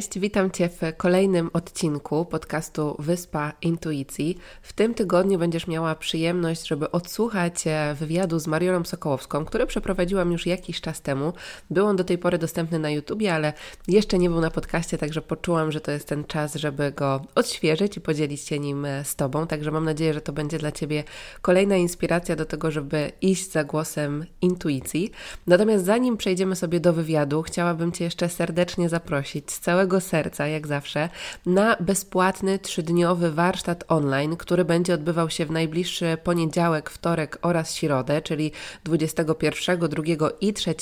[0.00, 4.38] Cześć, witam Cię w kolejnym odcinku podcastu Wyspa Intuicji.
[4.62, 10.32] W tym tygodniu będziesz miała przyjemność, żeby odsłuchać e, wywiadu z Mariolą Sokołowską, który przeprowadziłam
[10.32, 11.32] już jakiś czas temu.
[11.70, 13.52] Był on do tej pory dostępny na YouTubie, ale
[13.88, 17.96] jeszcze nie był na podcaście, także poczułam, że to jest ten czas, żeby go odświeżyć
[17.96, 19.46] i podzielić się nim e, z Tobą.
[19.46, 21.04] Także mam nadzieję, że to będzie dla Ciebie
[21.42, 25.10] kolejna inspiracja do tego, żeby iść za głosem intuicji.
[25.46, 30.66] Natomiast zanim przejdziemy sobie do wywiadu, chciałabym Cię jeszcze serdecznie zaprosić z całego serca, jak
[30.66, 31.08] zawsze,
[31.46, 38.22] na bezpłatny trzydniowy warsztat online, który będzie odbywał się w najbliższy poniedziałek, wtorek oraz środę,
[38.22, 38.52] czyli
[38.84, 40.02] 21, 2
[40.40, 40.74] i 3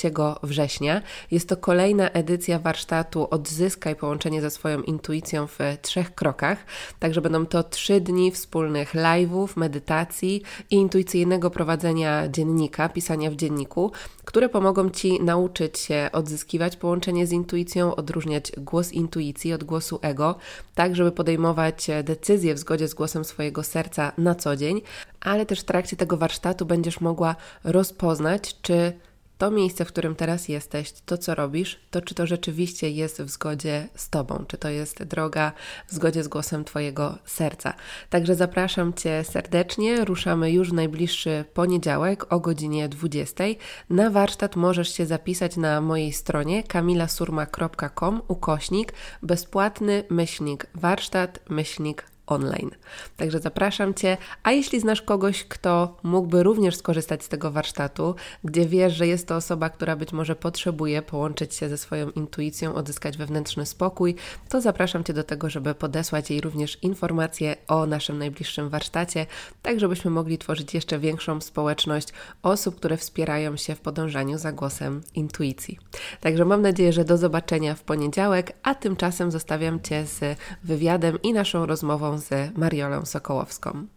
[0.43, 1.01] września.
[1.31, 6.65] Jest to kolejna edycja warsztatu Odzyskaj połączenie ze swoją intuicją w trzech krokach.
[6.99, 13.91] Także będą to trzy dni wspólnych live'ów, medytacji i intuicyjnego prowadzenia dziennika, pisania w dzienniku,
[14.25, 20.35] które pomogą Ci nauczyć się odzyskiwać połączenie z intuicją, odróżniać głos intuicji od głosu ego,
[20.75, 24.81] tak żeby podejmować decyzje w zgodzie z głosem swojego serca na co dzień,
[25.21, 28.93] ale też w trakcie tego warsztatu będziesz mogła rozpoznać, czy
[29.39, 33.29] to miejsce, w którym teraz jesteś, to co robisz, to czy to rzeczywiście jest w
[33.29, 35.51] zgodzie z Tobą, czy to jest droga
[35.87, 37.73] w zgodzie z głosem Twojego serca.
[38.09, 40.05] Także zapraszam Cię serdecznie.
[40.05, 43.43] Ruszamy już w najbliższy poniedziałek o godzinie 20.
[43.89, 52.71] Na warsztat możesz się zapisać na mojej stronie kamilasurma.com ukośnik bezpłatny myślnik warsztat myślnik online.
[53.17, 58.65] Także zapraszam Cię, a jeśli znasz kogoś, kto mógłby również skorzystać z tego warsztatu, gdzie
[58.65, 63.17] wiesz, że jest to osoba, która być może potrzebuje połączyć się ze swoją intuicją, odzyskać
[63.17, 64.15] wewnętrzny spokój,
[64.49, 69.25] to zapraszam Cię do tego, żeby podesłać jej również informacje o naszym najbliższym warsztacie,
[69.61, 72.07] tak żebyśmy mogli tworzyć jeszcze większą społeczność
[72.43, 75.79] osób, które wspierają się w podążaniu za głosem intuicji.
[76.21, 81.33] Także mam nadzieję, że do zobaczenia w poniedziałek, a tymczasem zostawiam Cię z wywiadem i
[81.33, 83.87] naszą rozmową z Mariolą Sokołowską.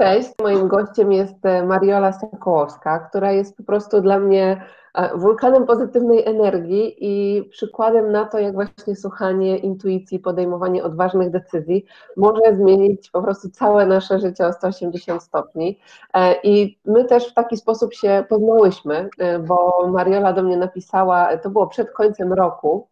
[0.00, 5.66] Cześć, moim gościem jest e, Mariola Sokołowska, która jest po prostu dla mnie e, wulkanem
[5.66, 11.84] pozytywnej energii i przykładem na to, jak właśnie słuchanie intuicji, podejmowanie odważnych decyzji
[12.16, 15.78] może zmienić po prostu całe nasze życie o 180 stopni.
[16.14, 19.08] E, I my też w taki sposób się poznałyśmy,
[19.48, 22.89] bo Mariola do mnie napisała, to było przed końcem roku,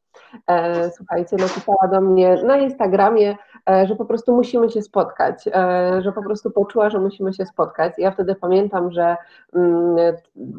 [0.97, 3.37] słuchajcie, napisała do mnie na Instagramie,
[3.71, 7.47] e, że po prostu musimy się spotkać, e, że po prostu poczuła, że musimy się
[7.47, 7.93] spotkać.
[7.99, 9.17] Ja wtedy pamiętam, że
[9.55, 9.97] mm,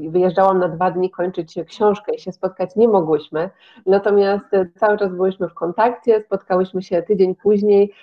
[0.09, 3.49] wyjeżdżałam na dwa dni kończyć książkę i się spotkać nie mogłyśmy,
[3.85, 4.45] natomiast
[4.75, 7.93] cały czas byłyśmy w kontakcie, spotkałyśmy się tydzień później,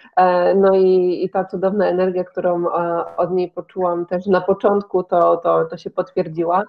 [0.56, 2.64] no i, i ta cudowna energia, którą
[3.16, 6.64] od niej poczułam też na początku, to, to, to się potwierdziła.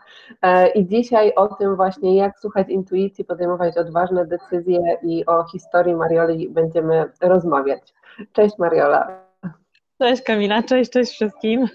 [0.76, 4.67] I dzisiaj o tym właśnie, jak słuchać intuicji, podejmować odważne decyzje,
[5.04, 7.94] i o historii Marioli będziemy rozmawiać.
[8.34, 9.28] Cześć Mariola.
[10.00, 11.68] Cześć Kamila, cześć, cześć wszystkim.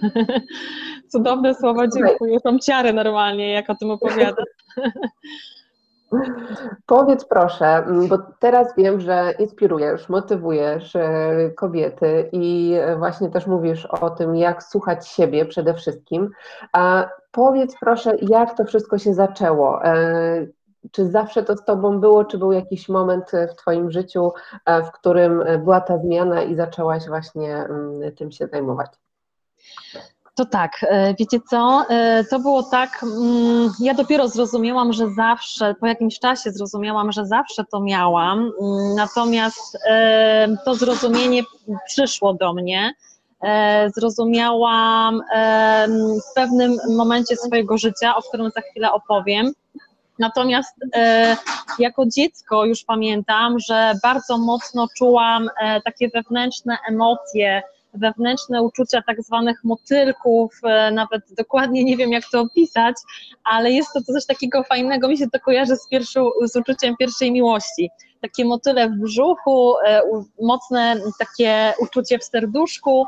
[1.12, 2.40] Cudowne słowa, dziękuję.
[2.40, 4.44] Są ciary normalnie, jak o tym opowiadasz.
[6.86, 14.10] Powiedz proszę, bo teraz wiem, że inspirujesz, motywujesz e, kobiety i właśnie też mówisz o
[14.10, 16.30] tym, jak słuchać siebie przede wszystkim.
[16.72, 19.80] A powiedz proszę, jak to wszystko się zaczęło?
[20.90, 24.32] Czy zawsze to z Tobą było, czy był jakiś moment e, w Twoim życiu,
[24.64, 28.90] e, w którym e, była ta zmiana i zaczęłaś właśnie mm, tym się zajmować?
[30.34, 30.70] To tak,
[31.18, 31.84] wiecie co,
[32.30, 37.64] to było tak, mm, ja dopiero zrozumiałam, że zawsze, po jakimś czasie zrozumiałam, że zawsze
[37.64, 39.78] to miałam, mm, natomiast
[40.64, 41.42] to zrozumienie
[41.86, 42.94] przyszło do mnie,
[43.96, 45.22] zrozumiałam
[46.30, 49.52] w pewnym momencie swojego życia, o którym za chwilę opowiem,
[50.22, 51.36] Natomiast e,
[51.78, 57.62] jako dziecko już pamiętam, że bardzo mocno czułam e, takie wewnętrzne emocje,
[57.94, 62.96] wewnętrzne uczucia tak zwanych motylków, e, nawet dokładnie nie wiem jak to opisać,
[63.44, 67.32] ale jest to coś takiego fajnego, mi się to kojarzy z, pierwszą, z uczuciem pierwszej
[67.32, 67.90] miłości.
[68.20, 70.02] Takie motyle w brzuchu, e,
[70.42, 73.06] mocne takie uczucie w serduszku,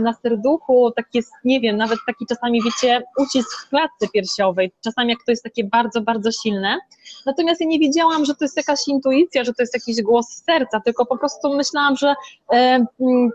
[0.00, 5.18] na serduchu, takie, nie wiem, nawet taki czasami, wiecie, ucisk w klatce piersiowej, czasami jak
[5.26, 6.78] to jest takie bardzo, bardzo silne.
[7.26, 10.80] Natomiast ja nie wiedziałam, że to jest jakaś intuicja, że to jest jakiś głos serca,
[10.80, 12.14] tylko po prostu myślałam, że
[12.52, 12.86] e,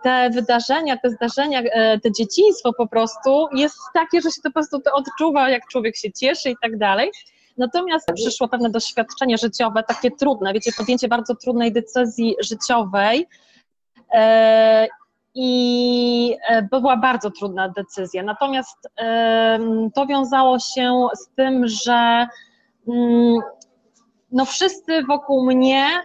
[0.03, 4.53] te wydarzenia, te zdarzenia, e, te dzieciństwo po prostu jest takie, że się to po
[4.53, 7.11] prostu to odczuwa, jak człowiek się cieszy i tak dalej.
[7.57, 13.27] Natomiast przyszło pewne doświadczenie życiowe, takie trudne, wiecie, podjęcie bardzo trudnej decyzji życiowej,
[15.39, 16.35] i
[16.71, 18.23] była bardzo trudna decyzja.
[18.23, 18.89] Natomiast
[19.95, 22.27] to wiązało się z tym, że
[22.87, 23.39] mm,
[24.31, 26.03] no wszyscy wokół mnie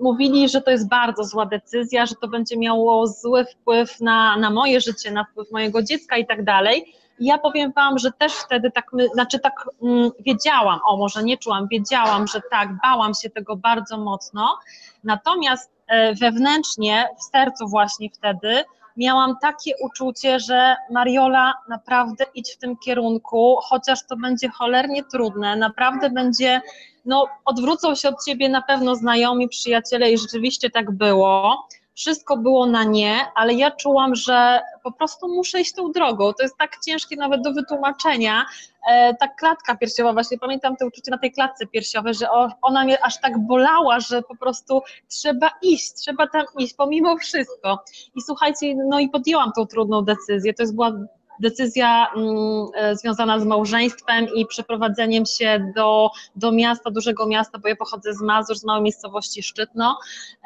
[0.00, 4.50] mówili, że to jest bardzo zła decyzja, że to będzie miało zły wpływ na, na
[4.50, 6.94] moje życie, na wpływ mojego dziecka i tak dalej.
[7.20, 11.38] Ja powiem Wam, że też wtedy tak, my, znaczy tak mm, wiedziałam, o może nie
[11.38, 14.58] czułam, wiedziałam, że tak, bałam się tego bardzo mocno,
[15.04, 15.75] natomiast e,
[16.20, 18.64] wewnętrznie, w sercu właśnie wtedy
[18.96, 25.56] miałam takie uczucie, że Mariola, naprawdę idź w tym kierunku, chociaż to będzie cholernie trudne,
[25.56, 26.60] naprawdę będzie,
[27.04, 32.66] no odwrócą się od Ciebie na pewno znajomi, przyjaciele i rzeczywiście tak było, wszystko było
[32.66, 36.32] na nie, ale ja czułam, że po prostu muszę iść tą drogą.
[36.32, 38.46] To jest tak ciężkie nawet do wytłumaczenia.
[38.90, 42.26] E, ta klatka piersiowa, właśnie pamiętam to uczucie na tej klatce piersiowej, że
[42.62, 47.84] ona mnie aż tak bolała, że po prostu trzeba iść, trzeba tam iść, pomimo wszystko.
[48.14, 50.54] I słuchajcie, no i podjęłam tą trudną decyzję.
[50.54, 50.92] To jest była
[51.40, 57.68] decyzja mm, e, związana z małżeństwem i przeprowadzeniem się do, do miasta, dużego miasta, bo
[57.68, 59.98] ja pochodzę z Mazur, z małej miejscowości Szczytno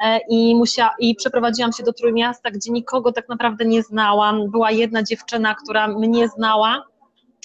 [0.03, 4.51] e, i, musia, i przeprowadziłam się do Trójmiasta, gdzie nikogo tak naprawdę nie znałam.
[4.51, 6.85] Była jedna dziewczyna, która mnie znała.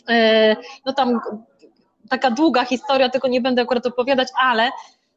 [0.08, 0.56] E,
[0.86, 1.20] no tam
[2.08, 4.70] taka długa historia, tego nie będę akurat opowiadać, ale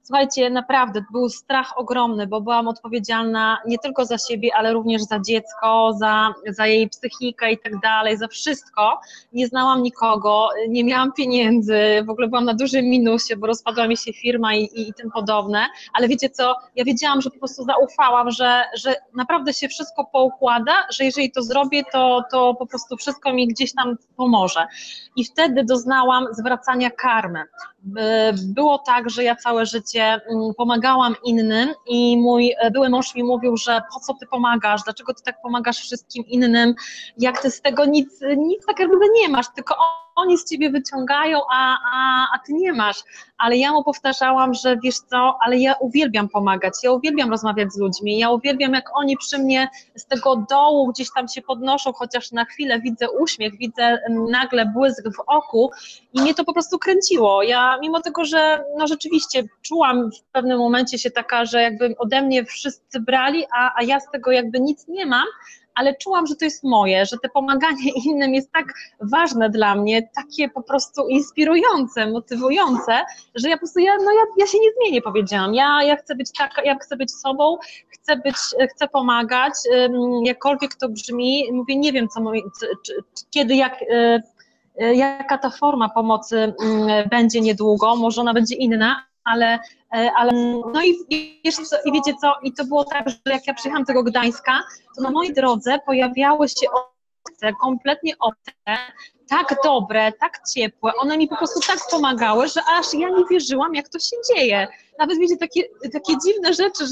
[0.10, 5.20] Słuchajcie, naprawdę był strach ogromny, bo byłam odpowiedzialna nie tylko za siebie, ale również za
[5.20, 9.00] dziecko, za, za jej psychikę i tak dalej, za wszystko.
[9.34, 13.98] Nie znałam nikogo, nie miałam pieniędzy, w ogóle byłam na dużym minusie, bo rozpadła mi
[13.98, 17.64] się firma i, i, i tym podobne, ale wiecie co, ja wiedziałam, że po prostu
[17.64, 22.98] zaufałam, że, że naprawdę się wszystko poukłada, że jeżeli to zrobię, to, to po prostu
[22.98, 24.68] wszystko mi gdzieś tam pomoże.
[25.16, 27.44] I wtedy doznałam zwracania karmy.
[28.46, 33.24] Było tak, że ja całe życie mm, pomagałam innym i mój e, były mąż mi
[33.24, 36.76] mówił, że po co ty pomagasz, dlaczego ty tak pomagasz wszystkim innym,
[37.18, 39.76] jak ty z tego nic, nic tak jakby nie masz, tylko
[40.20, 43.04] oni z ciebie wyciągają, a, a, a ty nie masz.
[43.38, 47.78] Ale ja mu powtarzałam, że wiesz co, ale ja uwielbiam pomagać, ja uwielbiam rozmawiać z
[47.78, 52.32] ludźmi, ja uwielbiam jak oni przy mnie z tego dołu gdzieś tam się podnoszą, chociaż
[52.32, 53.98] na chwilę widzę uśmiech, widzę
[54.32, 55.72] nagle błysk w oku
[56.14, 57.44] i mnie to po prostu kręciło.
[57.44, 62.22] Ja mimo tego, że no rzeczywiście czułam w pewnym momencie się taka, że jakby ode
[62.22, 65.26] mnie wszyscy brali, a, a ja z tego jakby nic nie mam,
[65.80, 70.10] ale czułam, że to jest moje, że te pomaganie innym jest tak ważne dla mnie,
[70.16, 72.94] takie po prostu inspirujące, motywujące,
[73.36, 75.54] że ja po prostu, ja, no ja, ja się nie zmienię, powiedziałam.
[75.54, 77.58] Ja, ja chcę być taka, ja chcę być sobą,
[77.90, 78.36] chcę być,
[78.76, 79.54] chcę pomagać,
[80.24, 82.22] jakkolwiek to brzmi, mówię, nie wiem, co,
[83.30, 84.22] kiedy, jak y,
[84.82, 86.54] y, jaka ta forma pomocy
[87.10, 89.60] będzie niedługo, może ona będzie inna, ale,
[89.96, 90.32] e, ale
[90.74, 90.96] no i,
[91.46, 94.04] wiesz co, i wiecie co, i to było tak, że jak ja przyjechałam do tego
[94.04, 94.60] Gdańska,
[94.96, 98.52] to na mojej drodze pojawiały się obce, kompletnie obce,
[99.30, 103.76] tak dobre, tak ciepłe, one mi po prostu tak pomagały, że aż ja nie wierzyłam,
[103.76, 104.68] jak to się dzieje.
[105.00, 106.86] Nawet wiecie, takie, takie dziwne rzeczy,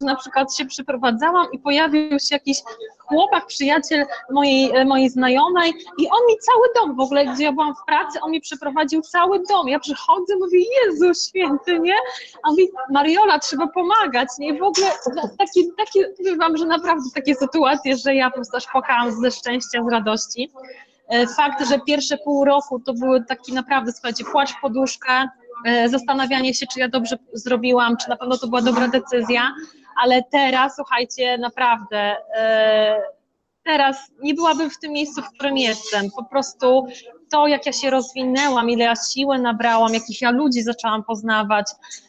[0.00, 2.58] na przykład się przyprowadzałam i pojawił się jakiś
[2.98, 7.52] chłopak, przyjaciel mojej, e, mojej znajomej i on mi cały dom, w ogóle gdzie ja
[7.52, 9.68] byłam w pracy, on mi przeprowadził cały dom.
[9.68, 11.94] Ja przychodzę, mówię, Jezu święty, nie?
[12.42, 14.48] A mówi, Mariola, trzeba pomagać, nie?
[14.48, 18.34] I w ogóle no, takie, takie, powiem wam, że naprawdę takie sytuacje, że ja po
[18.34, 20.52] prostu aż płakałam ze szczęścia, z radości.
[21.08, 25.28] E, fakt, że pierwsze pół roku to były taki naprawdę, słuchajcie, płacz w poduszkę,
[25.66, 29.52] e, zastanawianie się, czy ja dobrze zrobiłam, czy na pewno to była dobra decyzja,
[30.02, 33.02] ale teraz, słuchajcie, naprawdę e,
[33.64, 36.10] teraz nie byłabym w tym miejscu, w którym jestem.
[36.16, 36.86] Po prostu
[37.30, 41.66] to, jak ja się rozwinęłam, ile ja siły nabrałam, jakich ja ludzi zaczęłam poznawać.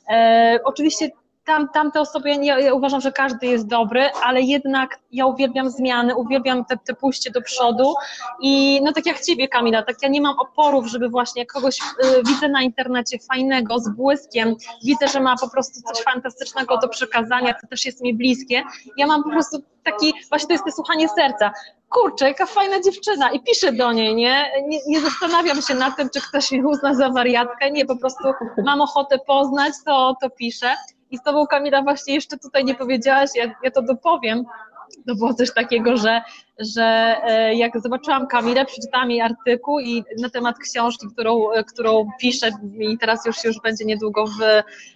[0.10, 1.10] E, oczywiście
[1.49, 6.15] tam, tamte osoby, ja, ja, uważam, że każdy jest dobry, ale jednak ja uwielbiam zmiany,
[6.15, 7.93] uwielbiam te, te pójście do przodu
[8.41, 12.23] i no tak jak Ciebie Kamila, tak ja nie mam oporów, żeby właśnie kogoś y,
[12.27, 17.53] widzę na internecie fajnego, z błyskiem, widzę, że ma po prostu coś fantastycznego do przekazania,
[17.61, 18.63] to też jest mi bliskie,
[18.97, 21.51] ja mam po prostu taki, właśnie to jest to słuchanie serca,
[21.89, 24.51] kurczę, jaka fajna dziewczyna i piszę do niej, nie?
[24.67, 24.79] nie?
[24.87, 25.01] nie?
[25.01, 28.23] zastanawiam się nad tym, czy ktoś mnie uzna za wariatkę, nie, po prostu
[28.65, 30.75] mam ochotę poznać, to, to piszę.
[31.11, 34.45] I z tobą, Kamila, właśnie jeszcze tutaj nie powiedziałaś, ja, ja to dopowiem,
[35.07, 36.21] to było coś takiego, że,
[36.59, 42.09] że e, jak zobaczyłam Kamilę, przeczytałam jej artykuł i na temat książki, którą, e, którą
[42.19, 42.49] piszę
[42.79, 44.39] i teraz już, już będzie niedługo w,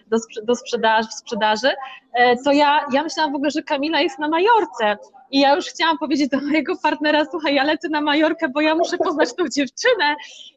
[0.08, 1.70] do, do sprzedaży, w sprzedaży,
[2.14, 4.98] e, to ja, ja myślałam w ogóle, że Kamila jest na Majorce
[5.32, 8.76] i ja już chciałam powiedzieć do mojego partnera, słuchaj, ja lecę na Majorkę, bo ja
[8.76, 10.16] muszę poznać tą dziewczynę.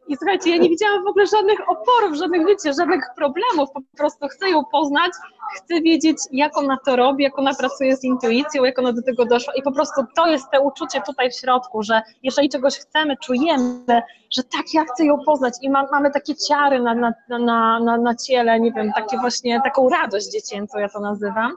[0.08, 4.28] I słuchajcie, ja nie widziałam w ogóle żadnych oporów, żadnych, wiecie, żadnych problemów, po prostu
[4.28, 5.12] chcę ją poznać,
[5.56, 9.25] chcę wiedzieć, jak ona to robi, jak ona pracuje z intuicją, jak ona do tego
[9.25, 9.54] doszła.
[9.54, 14.02] I po prostu to jest te uczucie tutaj w środku, że jeżeli czegoś chcemy, czujemy,
[14.30, 15.54] że tak, ja chcę ją poznać.
[15.62, 19.60] I ma, mamy takie ciary na, na, na, na, na ciele, nie wiem, takie właśnie,
[19.64, 21.52] taką radość dziecięcą, ja to nazywam,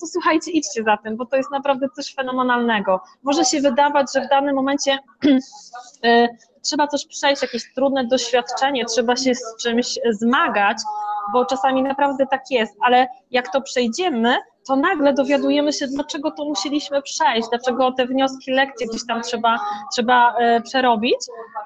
[0.00, 3.00] to słuchajcie, idźcie za tym, bo to jest naprawdę coś fenomenalnego.
[3.22, 4.98] Może się wydawać, że w danym momencie
[6.04, 6.28] y,
[6.64, 10.76] trzeba coś przejść, jakieś trudne doświadczenie, trzeba się z czymś zmagać,
[11.32, 16.44] bo czasami naprawdę tak jest, ale jak to przejdziemy, to nagle dowiadujemy się, dlaczego to
[16.44, 19.58] musieliśmy przejść, dlaczego te wnioski, lekcje gdzieś tam trzeba,
[19.92, 21.16] trzeba e, przerobić.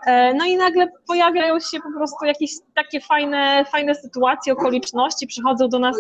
[0.07, 5.69] E, no i nagle pojawiają się po prostu jakieś takie fajne, fajne sytuacje, okoliczności, przychodzą
[5.69, 5.97] do nas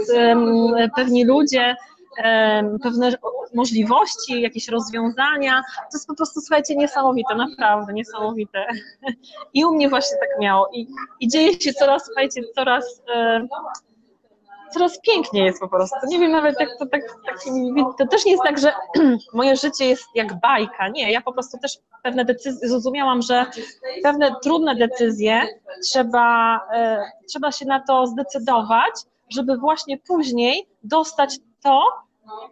[0.97, 1.77] pewni ludzie,
[2.83, 3.13] pewne
[3.55, 5.63] możliwości, jakieś rozwiązania.
[5.77, 8.67] To jest po prostu, słuchajcie, niesamowite, naprawdę niesamowite.
[9.55, 10.69] I u mnie właśnie tak miało.
[10.73, 10.87] I,
[11.21, 13.03] i dzieje się coraz, słuchajcie, coraz
[14.71, 15.97] coraz piękniej jest po prostu.
[16.09, 17.39] Nie wiem nawet jak to tak, tak
[17.99, 18.73] to też nie jest tak, że
[19.35, 20.89] moje życie jest jak bajka.
[20.89, 23.47] Nie, ja po prostu też pewne decyzje, zrozumiałam, że
[24.03, 25.43] pewne trudne decyzje
[25.83, 28.93] trzeba, e, trzeba się na to zdecydować,
[29.31, 31.83] żeby właśnie później dostać to,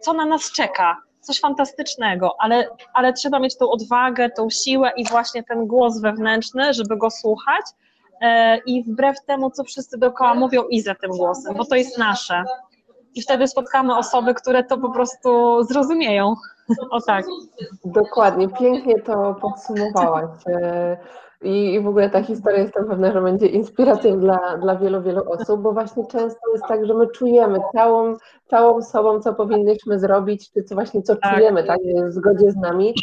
[0.01, 0.97] co na nas czeka.
[1.21, 6.73] Coś fantastycznego, ale, ale trzeba mieć tą odwagę, tą siłę i właśnie ten głos wewnętrzny,
[6.73, 7.65] żeby go słuchać
[8.21, 11.97] e, i wbrew temu, co wszyscy dookoła mówią, i za tym głosem, bo to jest
[11.97, 12.43] nasze.
[13.15, 16.35] I wtedy spotkamy osoby, które to po prostu zrozumieją.
[16.91, 17.25] O tak.
[17.85, 20.29] Dokładnie, pięknie to podsumowałaś.
[21.41, 25.31] I, I w ogóle ta historia jestem pewna, że będzie inspiracją dla, dla wielu, wielu
[25.31, 28.15] osób, bo właśnie często jest tak, że my czujemy całą,
[28.45, 31.33] całą sobą, co powinniśmy zrobić, czy co właśnie co tak.
[31.35, 31.79] czujemy, tak,
[32.09, 32.93] w zgodzie z nami,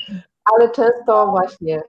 [0.44, 1.82] ale często właśnie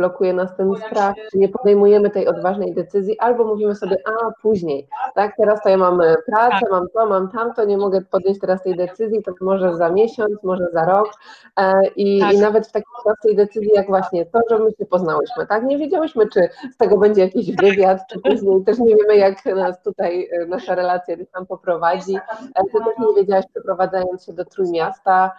[0.00, 4.88] blokuje nas ten strach, czy nie podejmujemy tej odważnej decyzji, albo mówimy sobie, a później,
[5.14, 6.70] tak, teraz to ja mam e, pracę, tak.
[6.70, 10.66] mam to, mam tamto, nie mogę podjąć teraz tej decyzji, to może za miesiąc, może
[10.72, 11.08] za rok.
[11.56, 12.32] E, i, tak.
[12.32, 15.78] i nawet w takiej prostej decyzji, jak właśnie to, że my się poznałyśmy, tak, nie
[15.78, 20.28] wiedziałyśmy, czy z tego będzie jakiś wywiad, czy później też nie wiemy, jak nas tutaj
[20.32, 22.18] e, nasza relacja gdzieś tam poprowadzi,
[22.54, 25.30] ty też nie wiedziałaś, przeprowadzając się do Trójmiasta,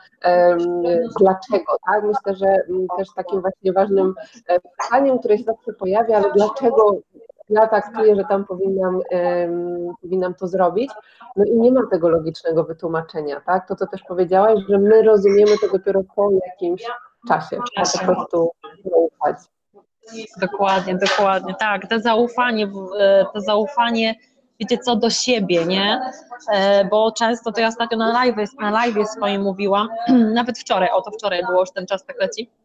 [1.19, 2.47] dlaczego, tak, myślę, że
[2.97, 4.13] też takim właśnie ważnym
[4.59, 7.01] pytaniem, które się zawsze pojawia, ale dlaczego
[7.49, 10.91] ja tak czuję, że tam powinnam, um, powinnam to zrobić.
[11.35, 13.67] No i nie ma tego logicznego wytłumaczenia, tak?
[13.67, 16.83] To, co też powiedziałaś, że my rozumiemy to dopiero po jakimś
[17.27, 18.51] czasie, a po prostu
[18.85, 19.37] zaufać.
[20.41, 21.87] Dokładnie, dokładnie, tak.
[21.89, 24.15] To zaufanie, e, to zaufanie,
[24.59, 26.01] wiecie co, do siebie, nie?
[26.53, 29.87] E, bo często, to ja ostatnio na live, na live swoim mówiłam,
[30.33, 32.60] nawet wczoraj, o to wczoraj było, już ten czas tak leci, e,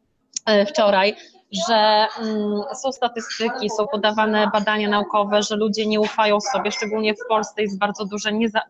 [0.68, 1.16] wczoraj,
[1.68, 7.28] że mm, są statystyki, są podawane badania naukowe, że ludzie nie ufają sobie, szczególnie w
[7.28, 8.60] Polsce jest bardzo duży nieza,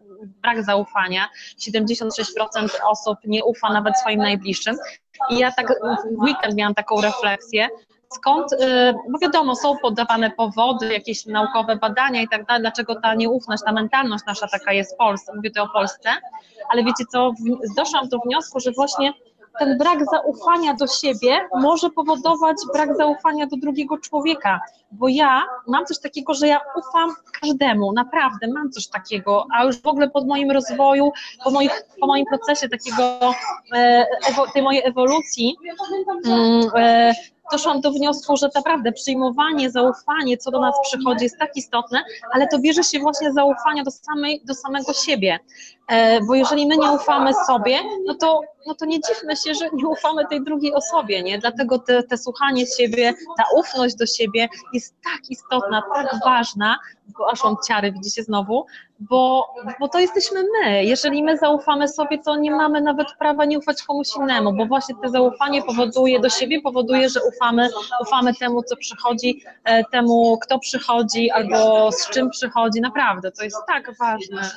[0.42, 1.28] brak zaufania.
[1.59, 4.76] 76% osób nie ufa nawet swoim najbliższym.
[5.30, 5.68] I ja tak
[6.16, 7.68] w weekend miałam taką refleksję,
[8.14, 8.56] skąd, y,
[9.11, 13.73] bo wiadomo, są podawane powody, jakieś naukowe badania i tak dalej, dlaczego ta nieufność, ta
[13.73, 16.09] mentalność nasza taka jest w Polsce, mówię tu o Polsce,
[16.68, 17.33] ale wiecie co,
[17.76, 19.12] doszłam do wniosku, że właśnie
[19.58, 24.60] ten brak zaufania do siebie może powodować brak zaufania do drugiego człowieka,
[24.90, 27.10] bo ja mam coś takiego, że ja ufam
[27.40, 31.12] każdemu, naprawdę mam coś takiego, a już w ogóle pod moim rozwoju,
[31.44, 33.32] po, moich, po moim procesie takiego,
[33.75, 34.06] e,
[34.54, 35.56] tej mojej ewolucji,
[36.26, 37.12] mm, e,
[37.52, 42.48] doszłam do wniosku, że naprawdę przyjmowanie, zaufanie, co do nas przychodzi, jest tak istotne, ale
[42.48, 45.38] to bierze się właśnie zaufania do, samej, do samego siebie.
[45.88, 49.69] E, bo jeżeli my nie ufamy sobie, no to, no to nie dziwmy się, że
[49.73, 51.38] nie ufamy tej drugiej osobie, nie?
[51.38, 56.78] Dlatego te, te słuchanie siebie, ta ufność do siebie jest tak istotna, tak ważna,
[57.19, 58.66] bo aż on ciary, widzicie znowu,
[59.00, 59.47] bo,
[59.81, 60.85] bo to jesteśmy my.
[60.85, 64.95] Jeżeli my zaufamy sobie, to nie mamy nawet prawa nie ufać komuś innemu, bo właśnie
[65.02, 67.69] to zaufanie powoduje do siebie, powoduje, że ufamy,
[68.02, 72.81] ufamy temu, co przychodzi, e, temu, kto przychodzi albo z czym przychodzi.
[72.81, 74.50] Naprawdę, to jest tak ważne.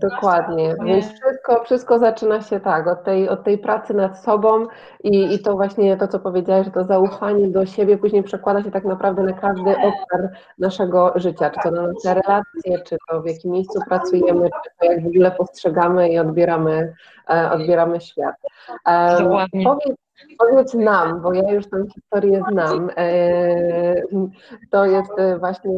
[0.00, 4.66] Dokładnie, więc wszystko, wszystko zaczyna się tak, od tej, od tej pracy nad sobą
[5.04, 8.70] i, i to właśnie to, co powiedziałeś, że to zaufanie do siebie później przekłada się
[8.70, 13.26] tak naprawdę na każdy obszar naszego życia, czy to na nasze relacje, czy to w
[13.26, 16.94] jakim miejscu pracujemy, czy to jak w ogóle postrzegamy i odbieramy,
[17.30, 18.34] e, odbieramy świat.
[19.18, 19.64] Dokładnie.
[19.64, 19.96] Powiedz,
[20.38, 22.90] Powiedz nam, bo ja już tę historię znam.
[22.96, 23.94] E,
[24.70, 25.70] to jest e, właśnie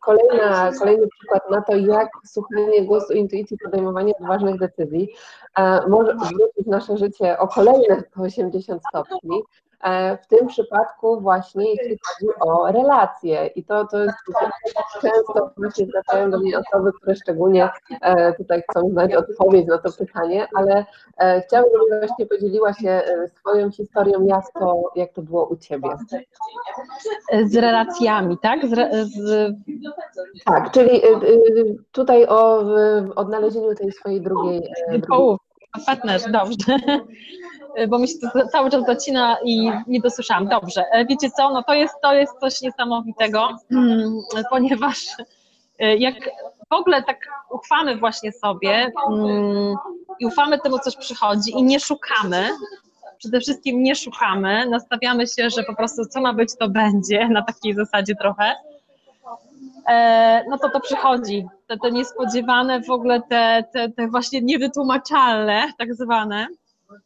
[0.00, 5.08] kolejna, kolejny przykład na to, jak słuchanie głosu intuicji, podejmowanie ważnych decyzji
[5.88, 9.42] może zwrócić nasze życie o kolejne 180 stopni.
[9.82, 14.16] E, w tym przypadku właśnie jeśli chodzi o relacje i to, to jest
[15.00, 17.70] często właśnie zwracają do mnie osoby, które szczególnie
[18.00, 20.84] e, tutaj chcą znać odpowiedź na to pytanie, ale
[21.46, 23.02] chciałabym, żebyś właśnie podzieliła się
[23.40, 25.88] swoją historią, jak to, jak to było u Ciebie.
[27.44, 28.66] Z relacjami, tak?
[28.66, 29.54] Z, z...
[30.44, 31.00] Tak, czyli
[31.92, 32.64] tutaj o
[33.16, 34.72] odnalezieniu tej swojej drugiej...
[34.88, 35.38] drugiej
[35.86, 36.78] Partnerz, dobrze.
[37.88, 40.48] Bo mi się to cały czas zacina i nie dosłyszałam.
[40.48, 40.84] Dobrze.
[40.92, 41.50] E, wiecie co?
[41.50, 43.48] No to jest, to jest coś niesamowitego,
[44.50, 45.06] ponieważ
[45.78, 46.14] e, jak
[46.70, 47.18] w ogóle tak
[47.50, 49.74] ufamy właśnie sobie mm,
[50.20, 52.48] i ufamy temu, coś przychodzi i nie szukamy,
[53.18, 57.42] przede wszystkim nie szukamy, nastawiamy się, że po prostu co ma być, to będzie, na
[57.42, 58.54] takiej zasadzie trochę,
[59.88, 61.46] E, no to to przychodzi.
[61.66, 66.46] Te, te niespodziewane, w ogóle te, te, te właśnie niewytłumaczalne, tak zwane.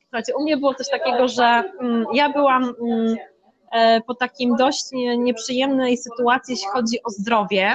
[0.02, 3.16] Słuchajcie, u mnie było coś takiego, że mm, ja byłam mm,
[3.72, 4.84] e, po takim dość
[5.18, 7.74] nieprzyjemnej sytuacji, jeśli chodzi o zdrowie.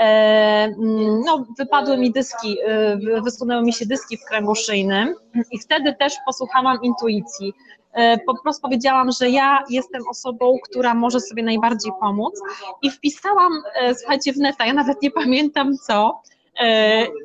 [0.00, 2.58] E, mm, no, wypadły mi dyski,
[3.24, 5.14] wysunęły mi się dyski w kręgu szyjnym
[5.52, 7.52] i wtedy też posłuchałam intuicji.
[7.96, 12.40] E, po prostu powiedziałam, że ja jestem osobą, która może sobie najbardziej pomóc
[12.82, 16.35] i wpisałam, e, słuchajcie, w neta, ja nawet nie pamiętam co, e,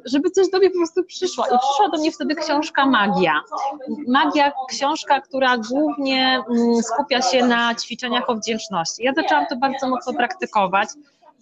[0.05, 1.45] żeby coś do mnie po prostu przyszło.
[1.45, 3.41] I przyszła do mnie wtedy książka Magia.
[4.07, 9.03] Magia, książka, która głównie mm, skupia się na ćwiczeniach o wdzięczności.
[9.03, 10.89] Ja zaczęłam to bardzo mocno praktykować.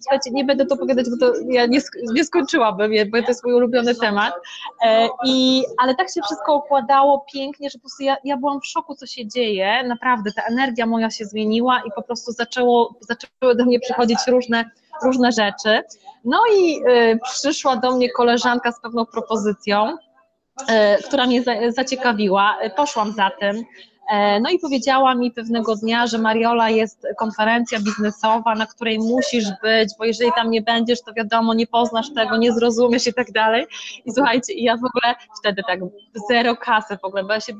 [0.00, 1.80] Słuchajcie, nie będę to opowiadać, bo to ja nie,
[2.12, 4.34] nie skończyłabym, bo to jest mój ulubiony temat.
[4.82, 8.66] E, I, ale tak się wszystko układało pięknie, że po prostu ja, ja byłam w
[8.66, 9.84] szoku, co się dzieje.
[9.84, 14.70] Naprawdę ta energia moja się zmieniła i po prostu zaczęło, zaczęły do mnie przychodzić różne,
[15.02, 15.82] różne rzeczy.
[16.24, 19.96] No i y, przyszła do mnie koleżanka z pewną propozycją,
[20.60, 22.58] y, która mnie za, zaciekawiła.
[22.76, 23.64] Poszłam za tym.
[24.10, 29.44] E, no i powiedziała mi pewnego dnia, że Mariola jest konferencja biznesowa, na której musisz
[29.62, 33.32] być, bo jeżeli tam nie będziesz, to wiadomo, nie poznasz tego, nie zrozumiesz i tak
[33.32, 33.66] dalej.
[34.04, 35.80] I słuchajcie, ja w ogóle wtedy tak
[36.28, 37.52] zero kasy w ogóle, bo ja się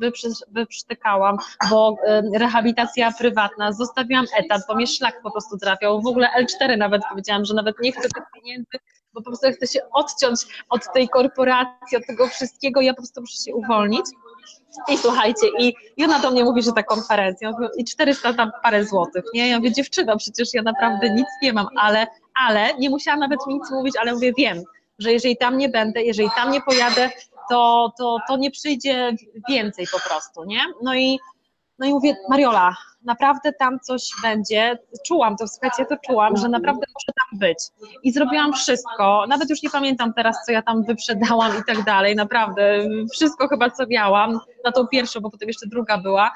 [0.48, 1.36] wyprztykałam,
[1.70, 1.96] bo
[2.34, 7.44] rehabilitacja prywatna, zostawiłam etat, bo mnie szlak po prostu trafiał, w ogóle L4 nawet powiedziałam,
[7.44, 8.78] że nawet nie chcę tych pieniędzy,
[9.14, 13.20] bo po prostu chcę się odciąć od tej korporacji, od tego wszystkiego, ja po prostu
[13.20, 14.04] muszę się uwolnić.
[14.88, 19.24] I słuchajcie, i, ona do mnie mówi, że ta konferencja, i 400 tam parę złotych,
[19.34, 19.48] nie?
[19.48, 22.06] Ja mówię, dziewczyno, przecież ja naprawdę nic nie mam, ale,
[22.46, 24.62] ale nie musiałam nawet mi nic mówić, ale mówię, wiem,
[24.98, 27.10] że jeżeli tam nie będę, jeżeli tam nie pojadę,
[27.50, 29.12] to, to, to nie przyjdzie
[29.48, 30.60] więcej po prostu, nie?
[30.82, 31.18] No i,
[31.80, 34.78] no i mówię, Mariola, naprawdę tam coś będzie.
[35.06, 37.58] Czułam to, słuchajcie, to czułam, że naprawdę muszę tam być.
[38.02, 42.16] I zrobiłam wszystko, nawet już nie pamiętam teraz, co ja tam wyprzedałam i tak dalej,
[42.16, 46.30] naprawdę, wszystko chyba, co miałam, na tą pierwszą, bo potem jeszcze druga była,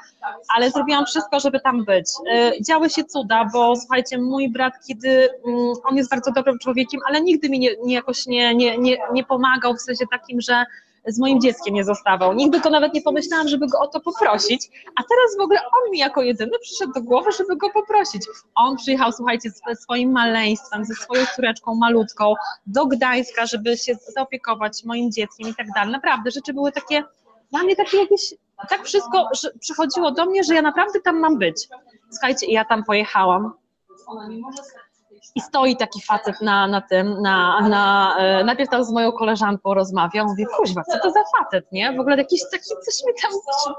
[0.55, 2.05] ale zrobiłam wszystko, żeby tam być.
[2.33, 7.01] Y, działy się cuda, bo słuchajcie, mój brat, kiedy mm, on jest bardzo dobrym człowiekiem,
[7.07, 10.65] ale nigdy mi nie, nie jakoś nie, nie, nie, nie pomagał w sensie takim, że
[11.07, 12.33] z moim dzieckiem nie zostawał.
[12.33, 15.91] Nigdy to nawet nie pomyślałam, żeby go o to poprosić, a teraz w ogóle on
[15.91, 18.27] mi jako jedyny przyszedł do głowy, żeby go poprosić.
[18.55, 22.33] On przyjechał, słuchajcie, ze swoim maleństwem, ze swoją córeczką malutką
[22.67, 25.91] do Gdańska, żeby się zaopiekować moim dzieckiem i tak dalej.
[25.91, 27.03] Naprawdę, rzeczy były takie,
[27.51, 28.33] dla mnie takie jakieś,
[28.69, 31.67] tak wszystko że przychodziło do mnie, że ja naprawdę tam mam być.
[32.11, 33.53] Słuchajcie, ja tam pojechałam
[35.35, 39.73] i stoi taki facet na, na tym, na, na, e, najpierw tam z moją koleżanką
[39.73, 41.93] rozmawiał, mówię, kuźwa, co to za facet, nie?
[41.93, 43.31] W ogóle jakiś taki, coś mi tam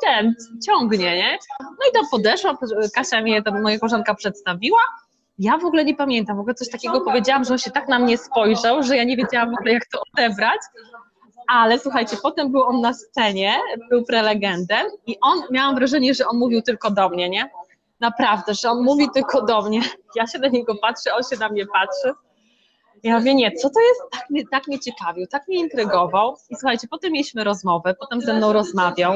[0.02, 0.34] ten,
[0.66, 1.38] ciągnie, nie?
[1.60, 2.56] No i tam podeszłam,
[2.94, 4.80] Kasia mnie, tam moja koleżanka przedstawiła,
[5.38, 7.98] ja w ogóle nie pamiętam, w ogóle coś takiego powiedziałam, że on się tak na
[7.98, 10.60] mnie spojrzał, że ja nie wiedziałam w ogóle jak to odebrać,
[11.48, 13.58] ale słuchajcie, potem był on na scenie,
[13.90, 17.50] był prelegendem i on, miałam wrażenie, że on mówił tylko do mnie, nie?
[18.00, 19.80] Naprawdę, że on mówi tylko do mnie.
[20.14, 22.12] Ja się na niego patrzę, on się na mnie patrzy.
[23.02, 24.00] Ja mówię, nie, co to jest?
[24.10, 26.36] Tak mnie, tak mnie ciekawił, tak mnie intrygował.
[26.50, 29.12] I słuchajcie, potem mieliśmy rozmowę, potem ze mną rozmawiał.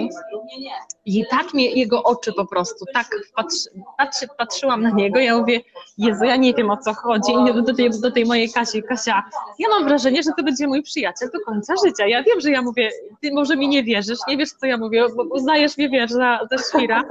[1.05, 5.19] I tak mnie jego oczy po prostu, tak patrzy, patrzy, patrzyłam na niego.
[5.19, 5.61] Ja mówię,
[5.99, 7.33] Jezu, ja nie wiem o co chodzi.
[7.33, 9.23] I do tej, do tej mojej Kasi, Kasia,
[9.59, 12.07] ja mam wrażenie, że to będzie mój przyjaciel do końca życia.
[12.07, 12.91] Ja wiem, że ja mówię,
[13.23, 16.41] ty może mi nie wierzysz, nie wiesz, co ja mówię, bo uznajesz mnie, wiesz, za,
[16.51, 17.03] za świra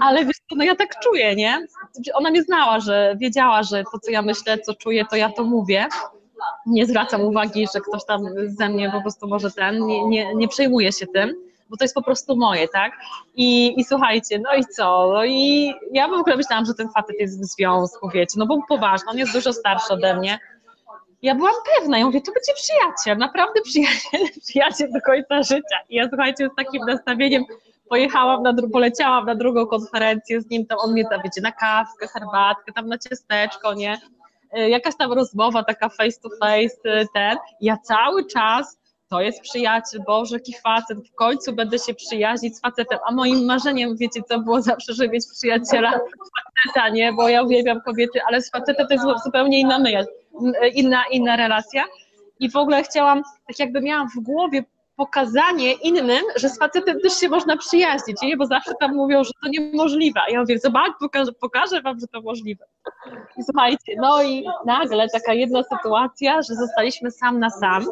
[0.00, 1.66] ale wiesz no ja tak czuję, nie?
[2.14, 5.44] Ona mnie znała, że wiedziała, że to, co ja myślę, co czuję, to ja to
[5.44, 5.86] mówię.
[6.66, 10.48] Nie zwracam uwagi, że ktoś tam ze mnie po prostu może ten, nie, nie, nie
[10.48, 11.34] przejmuje się tym,
[11.70, 12.92] bo to jest po prostu moje, tak?
[13.34, 15.10] I, I słuchajcie, no i co?
[15.14, 18.58] No i ja w ogóle myślałam, że ten facet jest w związku, wiecie, no bo
[18.68, 20.38] poważny, on jest dużo starszy ode mnie.
[21.22, 25.78] Ja byłam pewna, ja mówię, to będzie przyjaciel, naprawdę przyjaciel, przyjaciel do końca życia.
[25.88, 27.44] I ja słuchajcie, z takim nastawieniem
[27.88, 32.08] pojechałam na, poleciałam na drugą konferencję z nim, tam on mnie tam, wiecie, na kawkę,
[32.08, 33.98] herbatkę, tam na ciasteczko, nie?
[34.52, 37.38] E, jakaś tam rozmowa taka face to face, e, ten.
[37.60, 42.60] Ja cały czas to jest przyjaciel, Boże, jaki facet, w końcu będę się przyjaźnić z
[42.60, 47.42] facetem, a moim marzeniem, wiecie co, było zawsze, żeby mieć przyjaciela faceta, nie, bo ja
[47.42, 49.78] uwielbiam kobiety, ale z facetem to jest zupełnie inna,
[50.74, 51.84] inna, inna relacja
[52.40, 54.64] i w ogóle chciałam, tak jakby miałam w głowie
[54.96, 58.36] pokazanie innym, że z facetem też się można przyjaźnić, nie?
[58.36, 60.20] bo zawsze tam mówią, że to niemożliwe.
[60.28, 62.64] Ja mówię, zobacz, pokażę, pokażę wam, że to możliwe.
[63.36, 67.86] I słuchajcie, no i nagle taka jedna sytuacja, że zostaliśmy sam na sam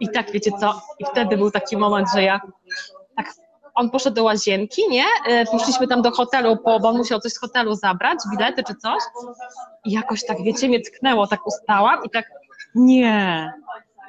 [0.00, 2.40] i tak wiecie co, i wtedy był taki moment, że ja
[3.16, 3.32] tak
[3.74, 5.04] on poszedł do łazienki, nie?
[5.26, 9.02] E, poszliśmy tam do hotelu, bo on musiał coś z hotelu zabrać, bilety czy coś.
[9.84, 12.24] I jakoś tak, wiecie, mnie tknęło, tak ustałam i tak,
[12.74, 13.52] nie,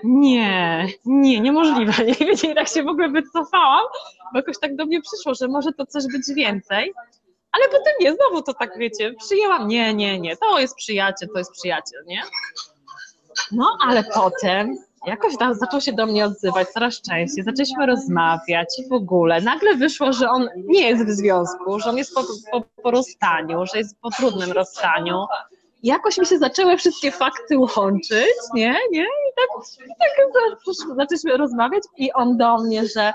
[0.04, 1.94] nie, nie, niemożliwe.
[2.06, 3.86] Nie wiecie, tak się w ogóle wycofałam,
[4.34, 6.94] bo jakoś tak do mnie przyszło, że może to coś być więcej.
[7.52, 11.38] Ale potem nie, znowu to tak wiecie, przyjęłam, nie, nie, nie, to jest przyjaciel, to
[11.38, 12.22] jest przyjaciel, nie?
[13.52, 18.90] No, ale potem jakoś tam zaczął się do mnie odzywać coraz częściej, zaczęliśmy rozmawiać i
[18.90, 19.42] w ogóle.
[19.42, 23.66] Nagle wyszło, że on nie jest w związku, że on jest po, po, po rozstaniu,
[23.66, 25.26] że jest po trudnym rozstaniu,
[25.84, 29.66] jakoś mi się zaczęły wszystkie fakty łączyć, nie, nie, i tak,
[30.00, 33.14] tak zaczęliśmy rozmawiać i on do mnie, że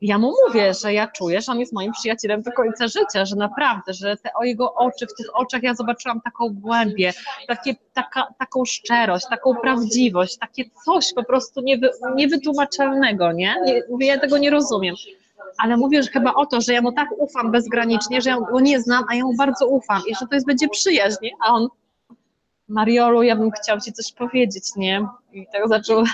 [0.00, 3.36] ja mu mówię, że ja czuję, że on jest moim przyjacielem do końca życia, że
[3.36, 7.12] naprawdę, że te o jego oczy, w tych oczach ja zobaczyłam taką głębię,
[7.48, 13.56] takie, taka, taką szczerość, taką prawdziwość, takie coś po prostu niewy, niewytłumaczalnego, nie?
[13.64, 13.82] nie?
[13.90, 14.94] Mówię, ja tego nie rozumiem.
[15.58, 18.60] Ale mówię, że chyba o to, że ja mu tak ufam bezgranicznie, że ja go
[18.60, 21.68] nie znam, a ja mu bardzo ufam i że to jest będzie przyjaźń, a on
[22.68, 25.08] Mariolu, ja bym chciał Ci coś powiedzieć, nie?
[25.32, 26.04] I tak zaczął,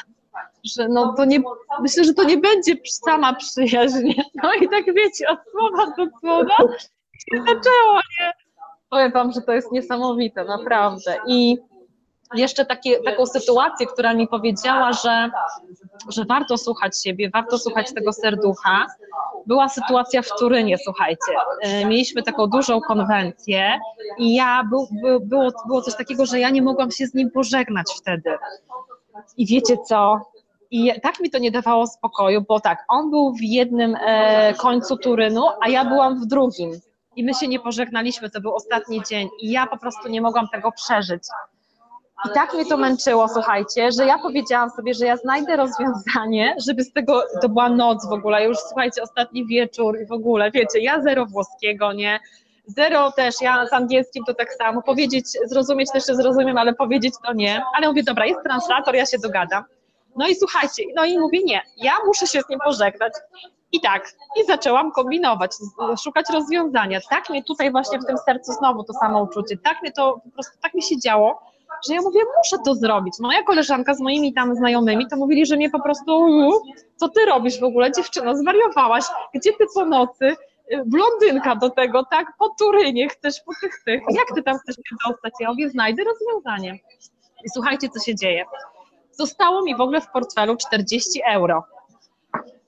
[0.65, 1.43] że no to nie,
[1.81, 4.13] myślę, że to nie będzie sama przyjaźń,
[4.43, 6.57] No i tak wiecie, od słowa do słowa
[7.31, 8.33] się zaczęło, nie?
[8.91, 11.17] Powiem Wam, że to jest niesamowite, naprawdę.
[11.27, 11.59] I
[12.35, 15.31] jeszcze takie, taką sytuację, która mi powiedziała, że,
[16.09, 18.87] że warto słuchać siebie, warto słuchać tego serducha.
[19.47, 21.33] Była sytuacja w Turynie, słuchajcie.
[21.63, 23.79] E, mieliśmy taką dużą konwencję
[24.19, 24.89] i ja, był,
[25.21, 28.39] było, było coś takiego, że ja nie mogłam się z nim pożegnać wtedy.
[29.37, 30.21] I wiecie co?
[30.71, 34.97] I tak mi to nie dawało spokoju, bo tak, on był w jednym e, końcu
[34.97, 36.71] Turynu, a ja byłam w drugim.
[37.17, 40.49] I my się nie pożegnaliśmy, to był ostatni dzień i ja po prostu nie mogłam
[40.49, 41.23] tego przeżyć.
[42.25, 46.85] I tak mnie to męczyło, słuchajcie, że ja powiedziałam sobie, że ja znajdę rozwiązanie, żeby
[46.85, 50.81] z tego, to była noc w ogóle, już słuchajcie, ostatni wieczór i w ogóle, wiecie,
[50.81, 52.21] ja zero włoskiego, nie,
[52.67, 57.15] zero też, ja z angielskim to tak samo, powiedzieć, zrozumieć też się zrozumiem, ale powiedzieć
[57.27, 59.65] to nie, ale mówię, dobra, jest translator, ja się dogadam.
[60.17, 63.13] No i słuchajcie, no i mówię, nie, ja muszę się z nim pożegnać.
[63.73, 65.53] I tak, i zaczęłam kombinować,
[66.05, 67.01] szukać rozwiązania.
[67.11, 70.31] Tak mnie tutaj właśnie w tym sercu znowu to samo uczucie, tak mnie to po
[70.31, 71.52] prostu, tak mi się działo,
[71.89, 73.15] że ja mówię, muszę to zrobić.
[73.21, 76.29] Moja koleżanka z moimi tam znajomymi to mówili, że mnie po prostu,
[76.97, 79.05] co ty robisz w ogóle, dziewczyno, zwariowałaś,
[79.35, 80.37] gdzie ty po nocy,
[80.73, 84.77] y, blondynka do tego, tak, po Turynie chcesz, po tych, tych, jak ty tam chcesz
[84.77, 85.33] się dostać?
[85.41, 86.79] Ja mówię, znajdę rozwiązanie.
[87.45, 88.45] I słuchajcie, co się dzieje.
[89.11, 91.65] Zostało mi w ogóle w portfelu 40 euro.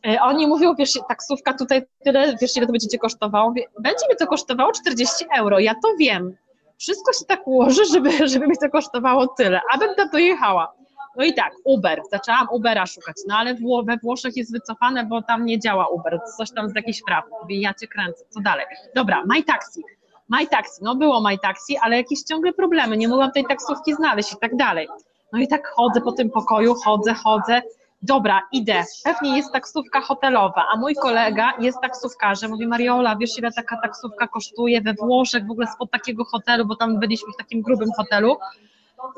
[0.07, 3.55] Y, oni mówią, wiesz, taksówka tutaj tyle, wiesz, ile to będzie cię kosztowało?
[3.79, 6.37] Będzie mi to kosztowało 40 euro, ja to wiem
[6.85, 10.73] wszystko się tak ułoży, żeby, żeby mi to kosztowało tyle, abym tam dojechała.
[11.17, 13.55] No i tak, Uber, zaczęłam Ubera szukać, no ale
[13.87, 17.25] we Włoszech jest wycofane, bo tam nie działa Uber, coś tam z jakichś praw.
[17.43, 18.67] Mówię, ja cię kręcę, co dalej?
[18.95, 19.83] Dobra, My Taxi.
[20.29, 24.33] My Taxi, no było My Taxi, ale jakieś ciągle problemy, nie mogłam tej taksówki znaleźć
[24.33, 24.89] i tak dalej.
[25.33, 27.63] No i tak chodzę po tym pokoju, chodzę, chodzę,
[28.05, 33.53] dobra, idę, pewnie jest taksówka hotelowa, a mój kolega jest taksówkarzem, mówi Mariola, wiesz ile
[33.53, 37.63] taka taksówka kosztuje we Włoszech, w ogóle spod takiego hotelu, bo tam byliśmy w takim
[37.63, 38.37] grubym hotelu.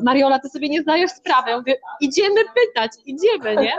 [0.01, 1.57] Mariola, ty sobie nie zdajesz sprawy.
[1.57, 3.73] Mówię, idziemy pytać, idziemy, nie?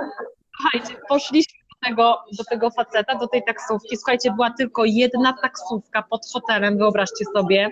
[0.56, 3.98] Słuchajcie, poszliśmy do tego, do tego faceta, do tej taksówki.
[3.98, 7.70] Słuchajcie, była tylko jedna taksówka pod hotelem, wyobraźcie sobie.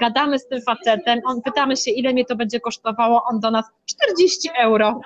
[0.00, 3.64] Gadamy z tym facetem, on pytamy się, ile mnie to będzie kosztowało, on do nas
[3.86, 5.00] 40 euro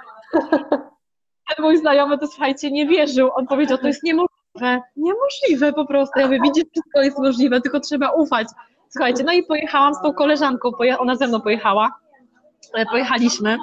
[1.59, 3.31] mój znajomy to słuchajcie, nie wierzył.
[3.35, 6.21] On powiedział, to jest niemożliwe, niemożliwe po prostu.
[6.21, 8.49] Ja mówię, widzisz, wszystko jest możliwe, tylko trzeba ufać.
[8.89, 11.93] Słuchajcie, no i pojechałam z tą koleżanką, ona ze mną pojechała,
[12.75, 13.59] e, pojechaliśmy.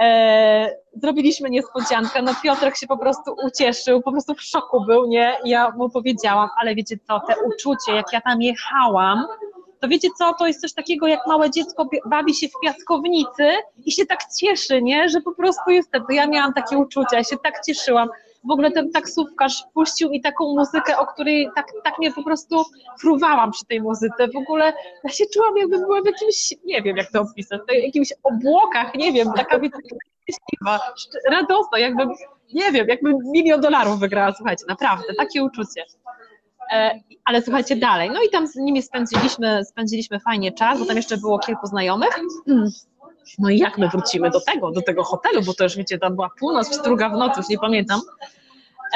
[0.00, 5.36] E, zrobiliśmy niespodziankę, no Piotrek się po prostu ucieszył, po prostu w szoku był, nie?
[5.44, 9.26] Ja mu powiedziałam, ale wiecie co, te uczucie, jak ja tam jechałam,
[9.82, 13.48] to wiecie co, to jest coś takiego, jak małe dziecko bawi się w piaskownicy
[13.84, 15.98] i się tak cieszy, nie, że po prostu jest to.
[16.10, 18.08] Ja miałam takie uczucia, ja się tak cieszyłam.
[18.44, 22.64] w ogóle ten taksówkarz puścił mi taką muzykę, o której tak, tak mnie po prostu
[23.00, 24.28] fruwałam przy tej muzyce.
[24.34, 24.72] W ogóle
[25.04, 28.94] ja się czułam, jakby była w jakimś, nie wiem jak to opisać, w jakimś obłokach,
[28.94, 30.80] nie wiem, taka szczęśliwa,
[31.30, 32.10] radosna, jakbym,
[32.54, 35.84] nie wiem, jakbym milion dolarów wygrała, słuchajcie, naprawdę, takie uczucie.
[36.72, 40.96] E, ale słuchajcie dalej, no i tam z nimi spędziliśmy, spędziliśmy fajnie czas, bo tam
[40.96, 42.20] jeszcze było kilku znajomych.
[43.38, 46.14] No i jak my wrócimy do tego, do tego hotelu, bo to już wiecie, tam
[46.14, 48.00] była północ czy druga w nocy, już nie pamiętam.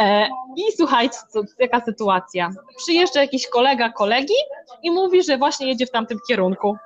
[0.01, 2.51] E, I słuchajcie, co, jaka sytuacja.
[2.77, 4.35] Przyjeżdża jakiś kolega kolegi
[4.83, 6.77] i mówi, że właśnie jedzie w tamtym kierunku.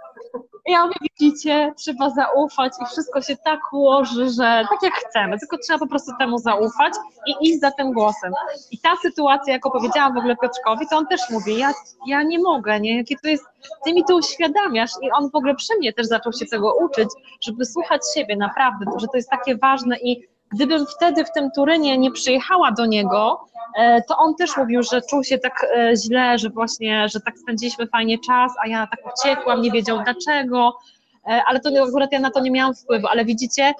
[0.70, 5.58] Ja mówię, widzicie, trzeba zaufać i wszystko się tak ułoży, że tak jak chcemy, tylko
[5.58, 6.94] trzeba po prostu temu zaufać
[7.26, 8.32] i iść za tym głosem.
[8.70, 11.72] I ta sytuacja, jak opowiedziałam w ogóle Piotrkowi, to on też mówi, ja,
[12.06, 13.44] ja nie mogę, nie, jakie to jest,
[13.84, 17.08] ty mi to uświadamiasz i on w ogóle przy mnie też zaczął się tego uczyć,
[17.40, 21.98] żeby słuchać siebie naprawdę, że to jest takie ważne i gdybym wtedy w tym Turynie
[21.98, 23.46] nie przyjechała do niego,
[23.78, 27.38] e, to on też mówił, że czuł się tak e, źle, że właśnie, że tak
[27.38, 30.78] spędziliśmy fajnie czas, a ja tak uciekłam, nie wiedział dlaczego,
[31.26, 33.74] e, ale to akurat ja na to nie miałam wpływu, ale widzicie,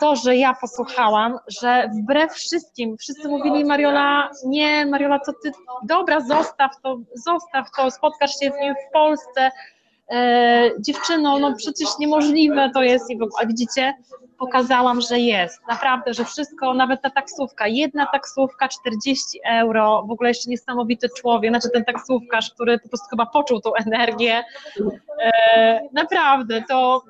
[0.00, 6.20] to, że ja posłuchałam, że wbrew wszystkim, wszyscy mówili Mariola, nie Mariola, co ty, dobra,
[6.20, 9.50] zostaw to, zostaw to, spotkasz się z nim w Polsce,
[10.10, 13.04] e, dziewczyno, no przecież niemożliwe to jest,
[13.42, 13.94] a widzicie,
[14.38, 15.60] pokazałam, że jest.
[15.68, 21.52] Naprawdę, że wszystko, nawet ta taksówka, jedna taksówka 40 euro, w ogóle jeszcze niesamowity człowiek,
[21.52, 24.44] znaczy ten taksówkarz, który po prostu chyba poczuł tą energię.
[25.22, 27.02] E, naprawdę, to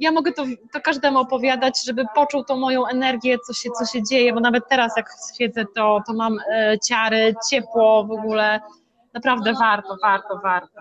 [0.00, 4.02] ja mogę to, to każdemu opowiadać, żeby poczuł tą moją energię, co się, co się
[4.02, 8.60] dzieje, bo nawet teraz jak siedzę, to, to mam e, ciary, ciepło w ogóle.
[9.14, 10.80] Naprawdę warto, warto, warto.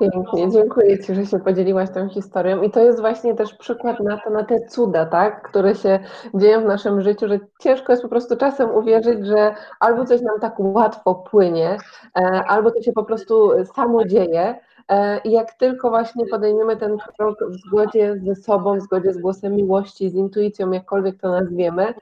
[0.00, 2.62] Pięknie, dziękuję Ci, że się podzieliłaś tą historią.
[2.62, 5.98] I to jest właśnie też przykład na to, na te cuda, tak, które się
[6.34, 10.40] dzieją w naszym życiu, że ciężko jest po prostu czasem uwierzyć, że albo coś nam
[10.40, 11.76] tak łatwo płynie,
[12.18, 14.54] e, albo to się po prostu samo dzieje,
[14.88, 19.18] E, I jak tylko właśnie podejmiemy ten krok w zgodzie ze sobą, w zgodzie z
[19.18, 21.94] głosem miłości, z intuicją, jakkolwiek to nazwiemy,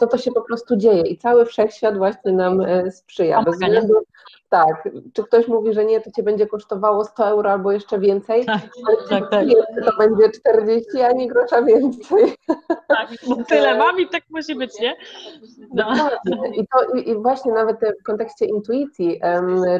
[0.00, 3.42] to to się po prostu dzieje i cały wszechświat właśnie nam e, sprzyja.
[3.42, 3.94] Bez względu,
[4.48, 8.44] tak, czy ktoś mówi, że nie, to cię będzie kosztowało 100 euro albo jeszcze więcej,
[8.44, 9.46] tak, ale tak, tak.
[9.84, 12.34] to będzie 40, a nie grosza więcej.
[12.88, 13.08] Tak,
[13.48, 14.96] tyle mam i tak musi być, nie?
[15.74, 15.94] No.
[16.54, 19.20] I, to, i, właśnie nawet w kontekście intuicji,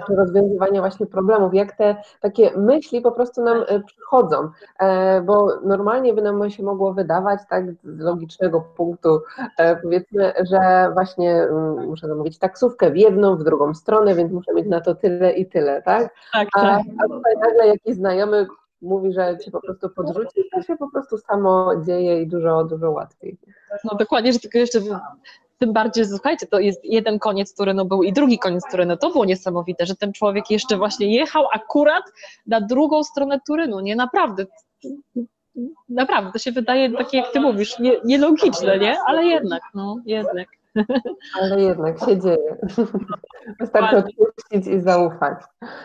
[0.07, 5.49] czy rozwiązywania właśnie problemów, jak te takie myśli po prostu nam e, przychodzą, e, bo
[5.63, 9.21] normalnie by nam się mogło wydawać, tak, z logicznego punktu,
[9.59, 14.55] e, powiedzmy, że właśnie mm, muszę zamówić taksówkę w jedną, w drugą stronę, więc muszę
[14.59, 16.15] mieć na to tyle i tyle, tak?
[16.33, 16.65] tak, tak.
[16.65, 18.47] A, a tutaj nagle jakiś znajomy
[18.83, 22.91] mówi, że cię po prostu podrzuci, to się po prostu samo dzieje i dużo, dużo
[22.91, 23.39] łatwiej.
[23.85, 24.81] No dokładnie, że tylko jeszcze
[25.59, 28.97] tym bardziej, słuchajcie, to jest jeden koniec Turynu był i drugi koniec Turynu.
[28.97, 32.05] To było niesamowite, że ten człowiek jeszcze właśnie jechał akurat
[32.47, 33.81] na drugą stronę Turynu.
[33.81, 34.47] Nie, naprawdę.
[35.89, 38.97] Naprawdę, to się wydaje takie, jak ty mówisz, nie, nielogiczne, nie?
[39.07, 40.49] Ale jednak, no, jednak.
[41.41, 42.57] Ale jednak się dzieje.
[43.61, 45.39] Wystarczy odpuścić i zaufać.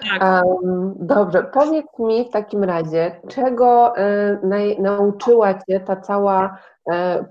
[0.09, 0.23] Tak.
[0.23, 6.57] Um, dobrze, powiedz mi w takim razie, czego y, nauczyła Cię ta cała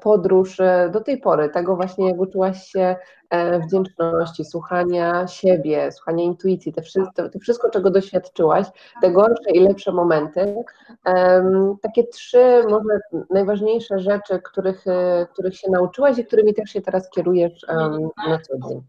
[0.00, 2.96] podróż e, do tej pory, tego właśnie jak uczyłaś się
[3.30, 8.66] e, wdzięczności, słuchania siebie, słuchania intuicji, te wszystko, wszystko czego doświadczyłaś,
[9.02, 10.54] te gorsze i lepsze momenty.
[11.82, 14.84] Takie trzy może najważniejsze rzeczy, których,
[15.32, 17.66] których się nauczyłaś i którymi też się teraz kierujesz
[18.28, 18.82] na co dzień.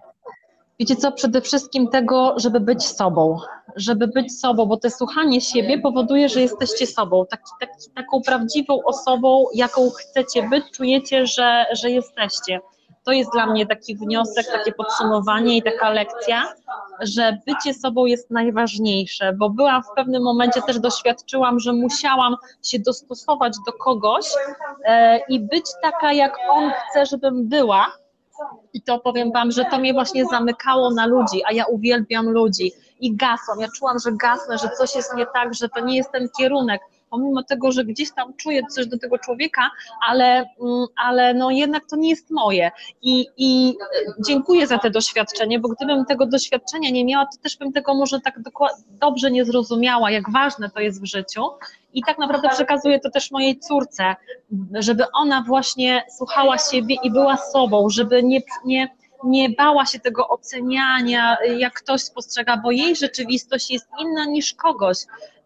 [0.80, 3.38] Wiecie co, przede wszystkim tego, żeby być sobą,
[3.76, 8.80] żeby być sobą, bo to słuchanie siebie powoduje, że jesteście sobą, taki, taki, taką prawdziwą
[8.86, 12.60] osobą, jaką chcecie być, czujecie, że, że jesteście.
[13.06, 16.44] To jest dla mnie taki wniosek, takie podsumowanie i taka lekcja,
[17.02, 22.80] że bycie sobą jest najważniejsze, bo byłam w pewnym momencie też doświadczyłam, że musiałam się
[22.80, 24.26] dostosować do kogoś
[24.86, 27.86] e, i być taka, jak on chce, żebym była,
[28.74, 32.72] i to powiem Wam, że to mnie właśnie zamykało na ludzi, a ja uwielbiam ludzi
[33.00, 33.60] i gasłam.
[33.60, 36.82] Ja czułam, że gasnę, że coś jest nie tak, że to nie jest ten kierunek,
[37.14, 39.72] pomimo tego, że gdzieś tam czuję coś do tego człowieka,
[40.08, 42.72] ale, mm, ale no jednak to nie jest moje.
[43.02, 43.76] I, I
[44.28, 48.20] dziękuję za te doświadczenie, bo gdybym tego doświadczenia nie miała, to też bym tego może
[48.22, 48.40] tak
[49.02, 51.42] dobrze nie zrozumiała, jak ważne to jest w życiu.
[51.94, 54.16] I tak naprawdę przekazuję to też mojej córce,
[54.74, 60.28] żeby ona właśnie słuchała siebie i była sobą, żeby nie, nie, nie bała się tego
[60.28, 64.98] oceniania, jak ktoś spostrzega, bo jej rzeczywistość jest inna niż kogoś.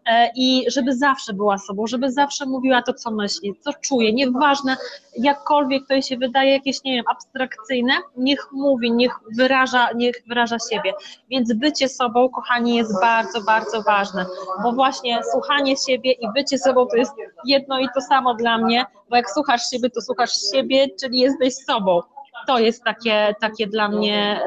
[0.08, 4.76] E, i żeby zawsze była sobą, żeby zawsze mówiła to, co myśli, co czuje, nieważne
[5.18, 10.56] jakkolwiek to jej się wydaje jakieś, nie wiem, abstrakcyjne, niech mówi, niech wyraża, niech wyraża
[10.70, 10.92] siebie.
[11.30, 14.26] Więc bycie sobą, kochani, jest bardzo, bardzo ważne,
[14.62, 17.12] bo właśnie słuchanie siebie i bycie sobą to jest
[17.44, 21.54] jedno i to samo dla mnie, bo jak słuchasz siebie, to słuchasz siebie, czyli jesteś
[21.54, 22.00] sobą.
[22.46, 24.40] To jest takie, takie dla mnie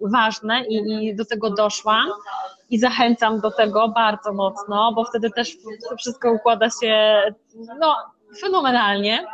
[0.00, 2.08] ważne i, i do tego doszłam
[2.74, 5.56] i zachęcam do tego bardzo mocno, bo wtedy też
[5.90, 7.22] to wszystko układa się
[7.80, 7.96] no,
[8.40, 9.26] fenomenalnie.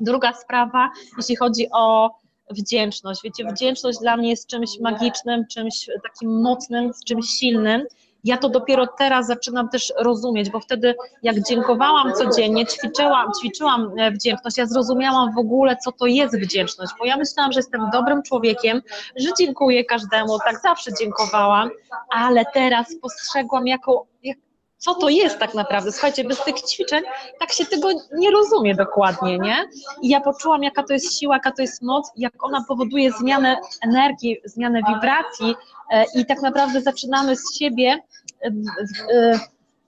[0.00, 2.10] Druga sprawa, jeśli chodzi o
[2.50, 3.20] wdzięczność.
[3.24, 7.86] Wiecie, wdzięczność dla mnie jest czymś magicznym, czymś takim mocnym, czymś silnym
[8.24, 14.10] ja to dopiero teraz zaczynam też rozumieć, bo wtedy jak dziękowałam codziennie, ćwiczyłam, ćwiczyłam e,
[14.10, 18.22] wdzięczność, ja zrozumiałam w ogóle, co to jest wdzięczność, bo ja myślałam, że jestem dobrym
[18.22, 18.82] człowiekiem,
[19.16, 21.70] że dziękuję każdemu, tak zawsze dziękowałam,
[22.10, 24.38] ale teraz postrzegłam jako, jak,
[24.78, 25.92] co to jest tak naprawdę.
[25.92, 27.02] Słuchajcie, bez tych ćwiczeń
[27.40, 29.56] tak się tego nie rozumie dokładnie, nie?
[30.02, 33.56] I ja poczułam, jaka to jest siła, jaka to jest moc, jak ona powoduje zmianę
[33.82, 35.54] energii, zmianę wibracji
[35.90, 37.98] e, i tak naprawdę zaczynamy z siebie
[38.42, 38.50] e,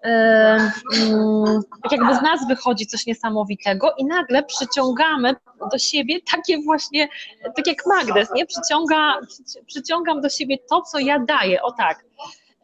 [0.05, 5.35] e, mm, tak jakby z nas wychodzi coś niesamowitego i nagle przyciągamy
[5.73, 7.09] do siebie takie właśnie,
[7.57, 8.47] tak jak magnes, nie?
[8.47, 9.15] Przyciąga,
[9.67, 12.05] przyciągam do siebie to, co ja daję, o tak.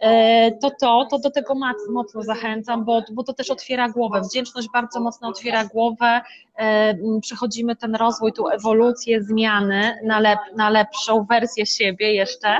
[0.00, 1.54] E, to to, to do tego
[1.90, 4.20] mocno zachęcam, bo, bo to też otwiera głowę.
[4.20, 6.20] Wdzięczność bardzo mocno otwiera głowę,
[6.56, 12.58] e, przechodzimy ten rozwój, tą ewolucję, zmiany na, lep, na lepszą wersję siebie jeszcze.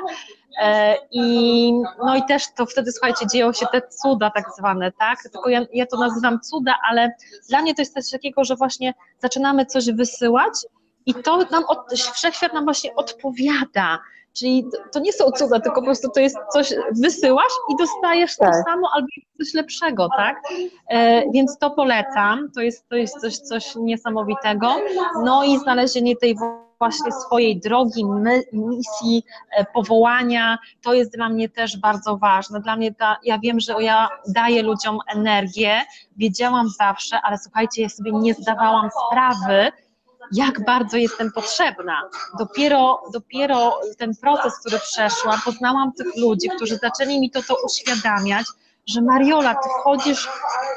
[0.62, 1.72] E, I,
[2.04, 5.18] no i też to wtedy, słuchajcie, dzieją się te cuda tak zwane, tak?
[5.32, 7.12] Tylko ja, ja to nazywam cuda, ale
[7.48, 10.52] dla mnie to jest coś takiego, że właśnie zaczynamy coś wysyłać
[11.06, 11.78] i to nam, od,
[12.14, 13.98] wszechświat nam właśnie odpowiada.
[14.38, 18.52] Czyli to nie są cuda, tylko po prostu to jest coś, wysyłasz i dostajesz tak.
[18.52, 19.06] to samo albo
[19.38, 20.42] coś lepszego, tak?
[20.90, 24.74] E, więc to polecam, to jest, to jest coś, coś niesamowitego.
[25.24, 26.36] No i znalezienie tej
[26.78, 28.04] właśnie swojej drogi,
[28.52, 29.24] misji,
[29.56, 32.60] e, powołania, to jest dla mnie też bardzo ważne.
[32.60, 35.80] Dla mnie, ta, ja wiem, że ja daję ludziom energię,
[36.16, 39.72] wiedziałam zawsze, ale słuchajcie, ja sobie nie zdawałam sprawy,
[40.32, 42.02] jak bardzo jestem potrzebna.
[42.38, 48.46] Dopiero, dopiero ten proces, który przeszłam, poznałam tych ludzi, którzy zaczęli mi to, to uświadamiać,
[48.86, 50.28] że Mariola, ty wchodzisz,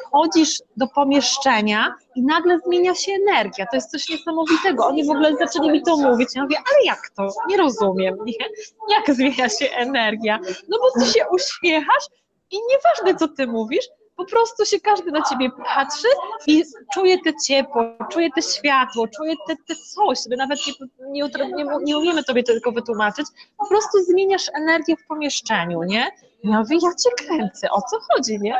[0.07, 3.65] wchodzisz do pomieszczenia i nagle zmienia się energia.
[3.65, 4.87] To jest coś niesamowitego.
[4.87, 6.29] Oni w ogóle zaczęli mi to mówić.
[6.35, 7.27] Ja mówię, ale jak to?
[7.47, 8.15] Nie rozumiem.
[8.25, 8.45] Nie?
[8.89, 10.39] Jak zmienia się energia?
[10.69, 12.03] No bo ty się uśmiechasz
[12.51, 13.85] i nieważne, co ty mówisz,
[14.19, 16.07] po prostu się każdy na ciebie patrzy
[16.47, 21.23] i czuje te ciepło, czuje te światło, czuje te, te coś, my nawet nie,
[21.55, 23.25] nie, nie umiemy tobie tylko wytłumaczyć,
[23.57, 26.11] po prostu zmieniasz energię w pomieszczeniu, nie?
[26.43, 28.57] Ja mówię, ja cię kręcę, o co chodzi, nie?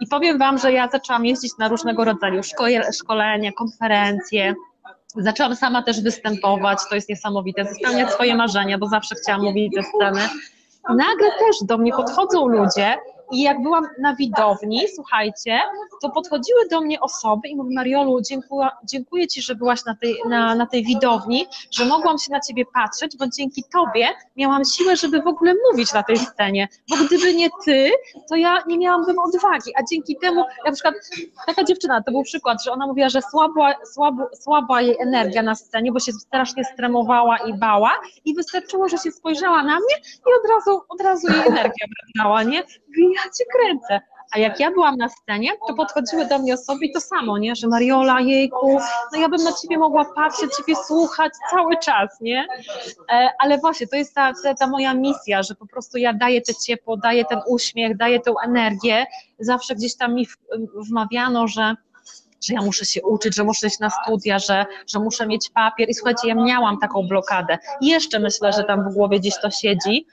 [0.00, 4.54] I powiem wam, że ja zaczęłam jeździć na różnego rodzaju szkole, szkolenia, konferencje,
[5.16, 9.82] Zaczęłam sama też występować, to jest niesamowite, spełniać swoje marzenia, bo zawsze chciałam mówić ze
[9.82, 10.28] sceny.
[10.88, 12.96] Nagle też do mnie podchodzą ludzie
[13.32, 15.60] i jak byłam na widowni, słuchajcie,
[16.02, 20.16] to podchodziły do mnie osoby i mówią, Mariolu, dziękuję, dziękuję Ci, że byłaś na tej,
[20.28, 24.96] na, na tej widowni, że mogłam się na Ciebie patrzeć, bo dzięki Tobie miałam siłę,
[24.96, 27.90] żeby w ogóle mówić na tej scenie, bo gdyby nie Ty,
[28.28, 30.94] to ja nie miałabym odwagi, a dzięki temu, na przykład
[31.46, 35.54] taka dziewczyna, to był przykład, że ona mówiła, że słaba, słabo, słaba jej energia na
[35.54, 37.90] scenie, bo się strasznie stremowała i bała
[38.24, 42.42] i wystarczyło, że się spojrzała na mnie i od razu, od razu jej energia wracała,
[42.42, 42.62] nie?
[43.24, 44.00] Ja cię kręcę.
[44.32, 47.56] A jak ja byłam na scenie, to podchodziły do mnie osoby i to samo, nie?
[47.56, 48.80] Że Mariola, jejku,
[49.12, 52.46] no ja bym na ciebie mogła patrzeć, ciebie słuchać cały czas, nie?
[53.12, 56.54] E, ale właśnie, to jest ta, ta, moja misja, że po prostu ja daję te
[56.54, 59.06] ciepło, daję ten uśmiech, daję tę energię.
[59.38, 60.26] Zawsze gdzieś tam mi
[60.74, 61.74] wmawiano, że
[62.44, 65.88] że ja muszę się uczyć, że muszę iść na studia, że, że muszę mieć papier.
[65.88, 67.58] I słuchajcie, ja miałam taką blokadę.
[67.80, 70.06] Jeszcze myślę, że tam w głowie gdzieś to siedzi,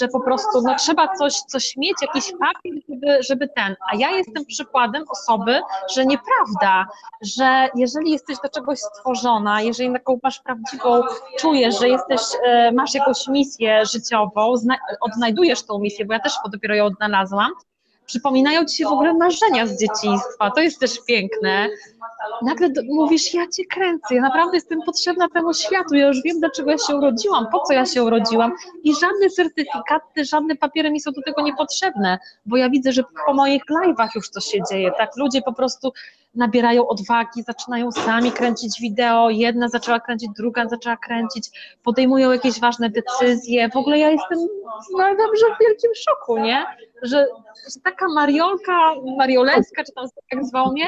[0.00, 3.76] że po prostu no, trzeba coś, coś mieć, jakiś papier, żeby, żeby ten.
[3.92, 5.60] A ja jestem przykładem osoby,
[5.94, 6.86] że nieprawda,
[7.22, 11.02] że jeżeli jesteś do czegoś stworzona, jeżeli taką masz prawdziwą,
[11.38, 14.54] czujesz, że jesteś, e, masz jakąś misję życiową,
[15.00, 17.52] odnajdujesz tą misję, bo ja też dopiero ją odnalazłam,
[18.06, 20.50] przypominają ci się w ogóle marzenia z dzieciństwa.
[20.50, 21.68] To jest też piękne.
[22.42, 26.40] Nagle do, mówisz, ja cię kręcę, ja naprawdę jestem potrzebna temu światu, ja już wiem,
[26.40, 28.52] dlaczego ja się urodziłam, po co ja się urodziłam
[28.84, 33.34] i żadne certyfikaty, żadne papiery mi są do tego niepotrzebne, bo ja widzę, że po
[33.34, 35.92] moich live'ach już to się dzieje, tak, ludzie po prostu
[36.34, 42.90] nabierają odwagi, zaczynają sami kręcić wideo, jedna zaczęła kręcić, druga zaczęła kręcić, podejmują jakieś ważne
[42.90, 44.38] decyzje, w ogóle ja jestem,
[44.92, 46.66] no dobrze, w wielkim szoku, nie?
[47.02, 47.26] Że,
[47.74, 50.86] że taka Mariolka, Marioleska, czy tam jak zwał mnie,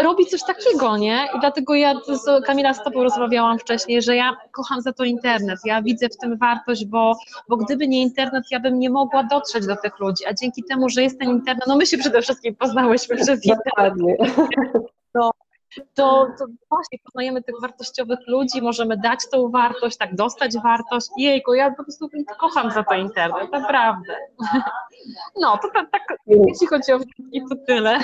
[0.00, 1.28] robi coś takiego, nie?
[1.36, 5.58] I dlatego ja z Kamila z Tobą rozmawiałam wcześniej, że ja kocham za to internet.
[5.64, 7.16] Ja widzę w tym wartość, bo,
[7.48, 10.26] bo gdyby nie internet, ja bym nie mogła dotrzeć do tych ludzi.
[10.26, 13.94] A dzięki temu, że jest ten internet, no my się przede wszystkim poznałyśmy przez internet.
[15.14, 15.30] No,
[15.94, 21.06] to, to właśnie poznajemy tych wartościowych ludzi, możemy dać tą wartość, tak dostać wartość.
[21.18, 22.08] Jejku, ja po prostu
[22.40, 24.16] kocham za to internet, naprawdę.
[25.40, 26.98] No, to tak, tak jeśli chodzi o
[27.32, 27.98] i to tyle.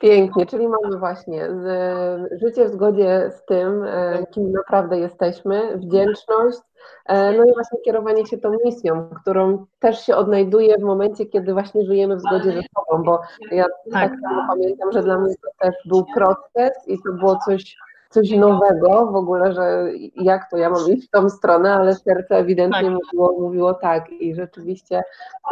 [0.00, 6.58] Pięknie, czyli mamy właśnie z, życie w zgodzie z tym, e, kim naprawdę jesteśmy, wdzięczność,
[6.58, 6.71] e,
[7.08, 11.86] no i właśnie kierowanie się tą misją, którą też się odnajduje w momencie, kiedy właśnie
[11.86, 15.50] żyjemy w zgodzie ze sobą, bo ja tak, tak samo pamiętam, że dla mnie to
[15.60, 17.76] też był proces i to było coś
[18.12, 22.36] coś nowego w ogóle, że jak to ja mam iść w tą stronę, ale serce
[22.36, 22.90] ewidentnie tak.
[22.90, 24.10] mówiło, mówiło tak.
[24.10, 25.02] I rzeczywiście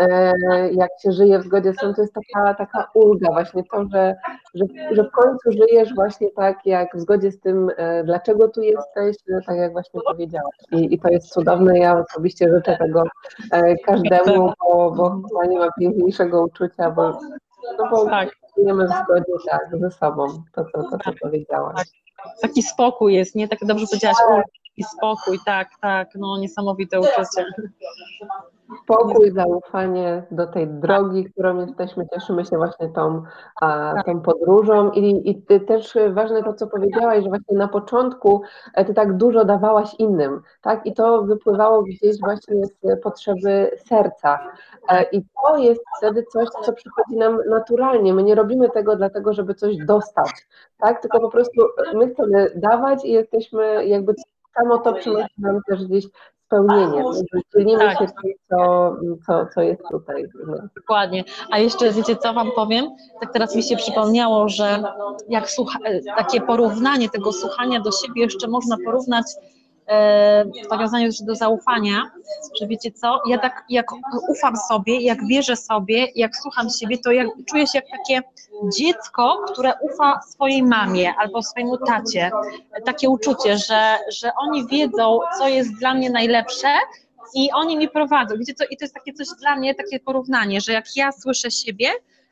[0.00, 0.32] e,
[0.72, 4.14] jak się żyje w zgodzie z tym, to jest taka, taka ulga właśnie to, że,
[4.54, 8.62] że, że w końcu żyjesz właśnie tak jak w zgodzie z tym, e, dlaczego tu
[8.62, 10.56] jesteś, no tak jak właśnie powiedziałaś.
[10.72, 13.04] I, i to jest cudowne, ja osobiście życzę tego
[13.52, 17.18] e, każdemu, bo, bo chyba nie ma piękniejszego uczucia, bo,
[17.78, 18.28] no bo tak.
[18.58, 22.00] żyjemy w zgodzie tak, ze sobą, to, to, to, to co powiedziałaś.
[22.24, 23.48] Tak taki spokój jest, nie?
[23.48, 24.16] Tak dobrze powiedziałaś,
[24.76, 27.44] taki spokój, tak, tak, no niesamowite uczucie.
[28.78, 33.22] Spokój, zaufanie do tej drogi, którą jesteśmy, cieszymy się właśnie tą,
[33.60, 34.06] tak.
[34.06, 34.90] tą podróżą.
[34.90, 38.42] I, i też ważne to, co powiedziałaś, że właśnie na początku
[38.74, 44.38] e, ty tak dużo dawałaś innym, tak, i to wypływało gdzieś właśnie z potrzeby serca.
[44.88, 49.32] E, i to jest wtedy coś, co przychodzi nam naturalnie, my nie robimy tego dlatego,
[49.32, 50.30] żeby coś dostać,
[50.78, 51.62] tak, tylko po prostu
[51.94, 54.14] my chcemy dawać i jesteśmy jakby
[54.54, 56.06] samo to przynosi nam też gdzieś
[56.50, 57.04] spełnienie.
[57.56, 57.98] Dzielimy tak.
[57.98, 58.96] się tym, co,
[59.26, 60.26] co, co jest tutaj.
[60.76, 61.24] Dokładnie.
[61.50, 62.90] A jeszcze wiecie, co Wam powiem?
[63.20, 64.82] Tak teraz mi się przypomniało, że
[65.28, 65.78] jak słucha,
[66.16, 69.59] takie porównanie tego słuchania do siebie jeszcze można porównać E,
[70.66, 72.10] w nawiązaniu do zaufania,
[72.60, 73.86] że wiecie co, ja tak jak
[74.28, 78.22] ufam sobie, jak wierzę sobie, jak słucham siebie, to jak, czuję się jak takie
[78.78, 82.30] dziecko, które ufa swojej mamie albo swojemu tacie.
[82.84, 86.68] Takie uczucie, że, że oni wiedzą, co jest dla mnie najlepsze
[87.34, 88.34] i oni mi prowadzą.
[88.38, 91.50] Wiecie co, i to jest takie coś dla mnie, takie porównanie, że jak ja słyszę
[91.50, 91.88] siebie,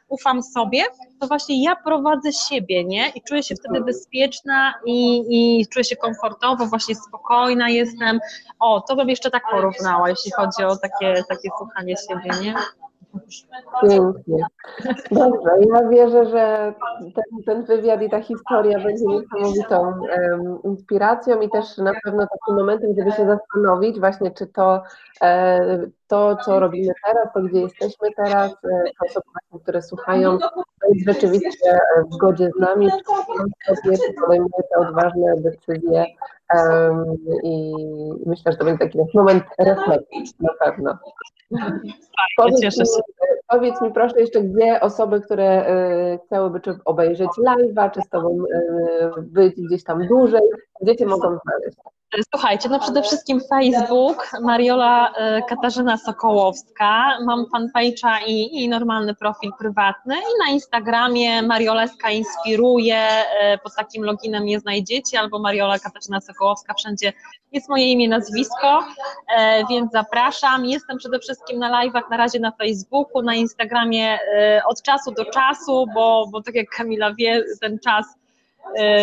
[0.08, 0.84] ufam sobie,
[1.20, 3.08] to właśnie ja prowadzę siebie, nie?
[3.08, 8.20] I czuję się wtedy bezpieczna i, i czuję się komfortowo, właśnie spokojna jestem.
[8.60, 12.54] O, to bym jeszcze tak porównała, jeśli chodzi o takie, takie słuchanie siebie, nie?
[13.82, 14.44] Pięknie.
[15.10, 20.00] Dobrze, ja wierzę, że ten, ten wywiad i ta historia będzie niesamowitą
[20.30, 24.82] um, inspiracją i też na pewno takim momentem, żeby się zastanowić właśnie, czy to,
[25.22, 30.64] e, to co robimy teraz, to gdzie jesteśmy teraz, e, te osoby, które słuchają, to
[30.94, 31.78] jest rzeczywiście
[32.10, 32.88] w zgodzie z nami,
[33.66, 36.06] czy podejmuje te odważne decyzje
[37.42, 37.72] i
[38.26, 40.98] myślę, że to będzie taki moment refleksji na pewno.
[42.36, 42.78] Powiedz.
[42.78, 42.84] Mi,
[43.48, 45.70] powiedz mi proszę jeszcze, gdzie osoby, które
[46.14, 48.44] y, chciałyby czy obejrzeć live'a, czy z Tobą
[49.18, 50.42] y, być gdzieś tam dłużej,
[50.80, 51.78] gdzie Cię mogą znaleźć?
[52.34, 59.50] Słuchajcie, no przede wszystkim Facebook, Mariola e, Katarzyna Sokołowska, mam fanpage'a i, i normalny profil
[59.58, 66.20] prywatny i na Instagramie Marioleska Inspiruje, e, pod takim loginem mnie znajdziecie, albo Mariola Katarzyna
[66.20, 67.12] Sokołowska, wszędzie
[67.52, 68.84] jest moje imię, nazwisko,
[69.36, 70.66] e, więc zapraszam.
[70.66, 74.18] Jestem przede wszystkim na live'ach na razie na Facebooku, na Instagramie
[74.66, 78.17] od czasu do czasu, bo, bo tak jak Kamila wie, ten czas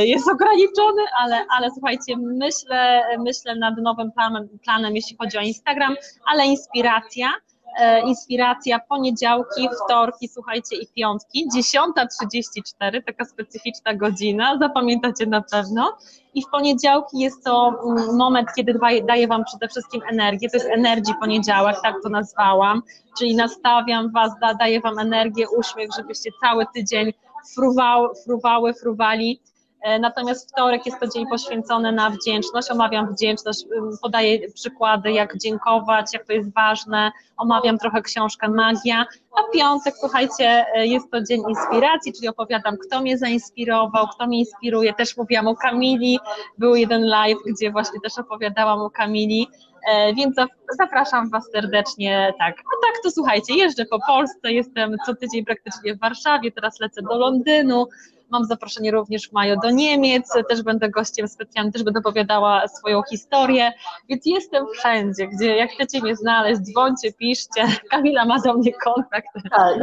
[0.03, 5.95] jest ograniczony, ale, ale słuchajcie, myślę, myślę nad nowym planem, planem, jeśli chodzi o Instagram,
[6.25, 7.33] ale inspiracja.
[7.79, 15.97] E, inspiracja poniedziałki, wtorki, słuchajcie, i piątki, 10.34, taka specyficzna godzina, zapamiętacie na pewno.
[16.33, 20.69] I w poniedziałki jest to mm, moment, kiedy daję Wam przede wszystkim energię, to jest
[20.69, 22.81] energii poniedziałek, tak to nazwałam,
[23.17, 27.13] czyli nastawiam Was, daję Wam energię, uśmiech, żebyście cały tydzień
[27.55, 29.54] fruwały, fruwały fruwali E,
[29.99, 33.65] natomiast wtorek jest to dzień poświęcony na wdzięczność, omawiam wdzięczność,
[34.01, 39.05] podaję przykłady, jak dziękować, jak to jest ważne, omawiam trochę książkę Magia,
[39.37, 44.39] a piątek, słuchajcie, e, jest to dzień inspiracji, czyli opowiadam, kto mnie zainspirował, kto mnie
[44.39, 46.19] inspiruje, też mówiłam o Kamili,
[46.57, 49.47] był jeden live, gdzie właśnie też opowiadałam o Kamili,
[49.89, 50.35] e, więc
[50.79, 55.95] zapraszam Was serdecznie, tak, a tak to słuchajcie, jeżdżę po Polsce, jestem co tydzień praktycznie
[55.95, 57.87] w Warszawie, teraz lecę do Londynu,
[58.29, 63.01] Mam zaproszenie również w maju do Niemiec, też będę gościem specjalnym, też będę opowiadała swoją
[63.09, 63.71] historię,
[64.09, 69.27] więc jestem wszędzie, gdzie jak chcecie mnie znaleźć, dzwońcie, piszcie, Kamila ma do mnie kontakt.
[69.51, 69.75] Tak,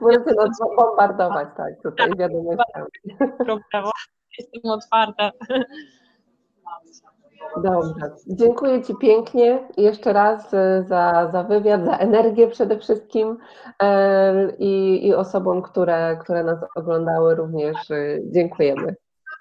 [0.00, 2.86] możecie nas bombardować, tak, tutaj wiadomościami.
[3.38, 3.90] Problemu.
[4.38, 5.30] Jestem otwarta.
[7.62, 7.92] Dobrze.
[8.26, 13.38] Dziękuję Ci pięknie jeszcze raz e, za, za wywiad, za energię przede wszystkim
[13.82, 18.94] e, i, i osobom, które, które nas oglądały również e, dziękujemy.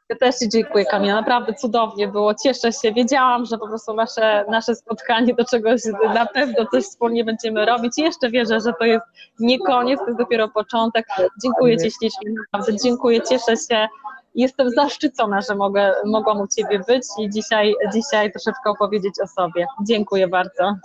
[0.10, 1.16] Ja też Ci dziękuję, Kamila.
[1.16, 2.34] Naprawdę cudownie było.
[2.44, 2.92] Cieszę się.
[2.94, 5.82] Wiedziałam, że po prostu nasze, nasze spotkanie do czegoś
[6.14, 7.98] na pewno coś wspólnie będziemy robić.
[7.98, 9.06] I jeszcze wierzę, że to jest
[9.40, 11.06] nie koniec, to jest dopiero początek.
[11.44, 12.84] Dziękuję Ci ślicznie, naprawdę.
[12.84, 13.88] Dziękuję, cieszę się.
[14.36, 19.66] Jestem zaszczycona, że mogę, mogłam u Ciebie być i dzisiaj, dzisiaj troszeczkę opowiedzieć o sobie.
[19.88, 20.76] Dziękuję bardzo.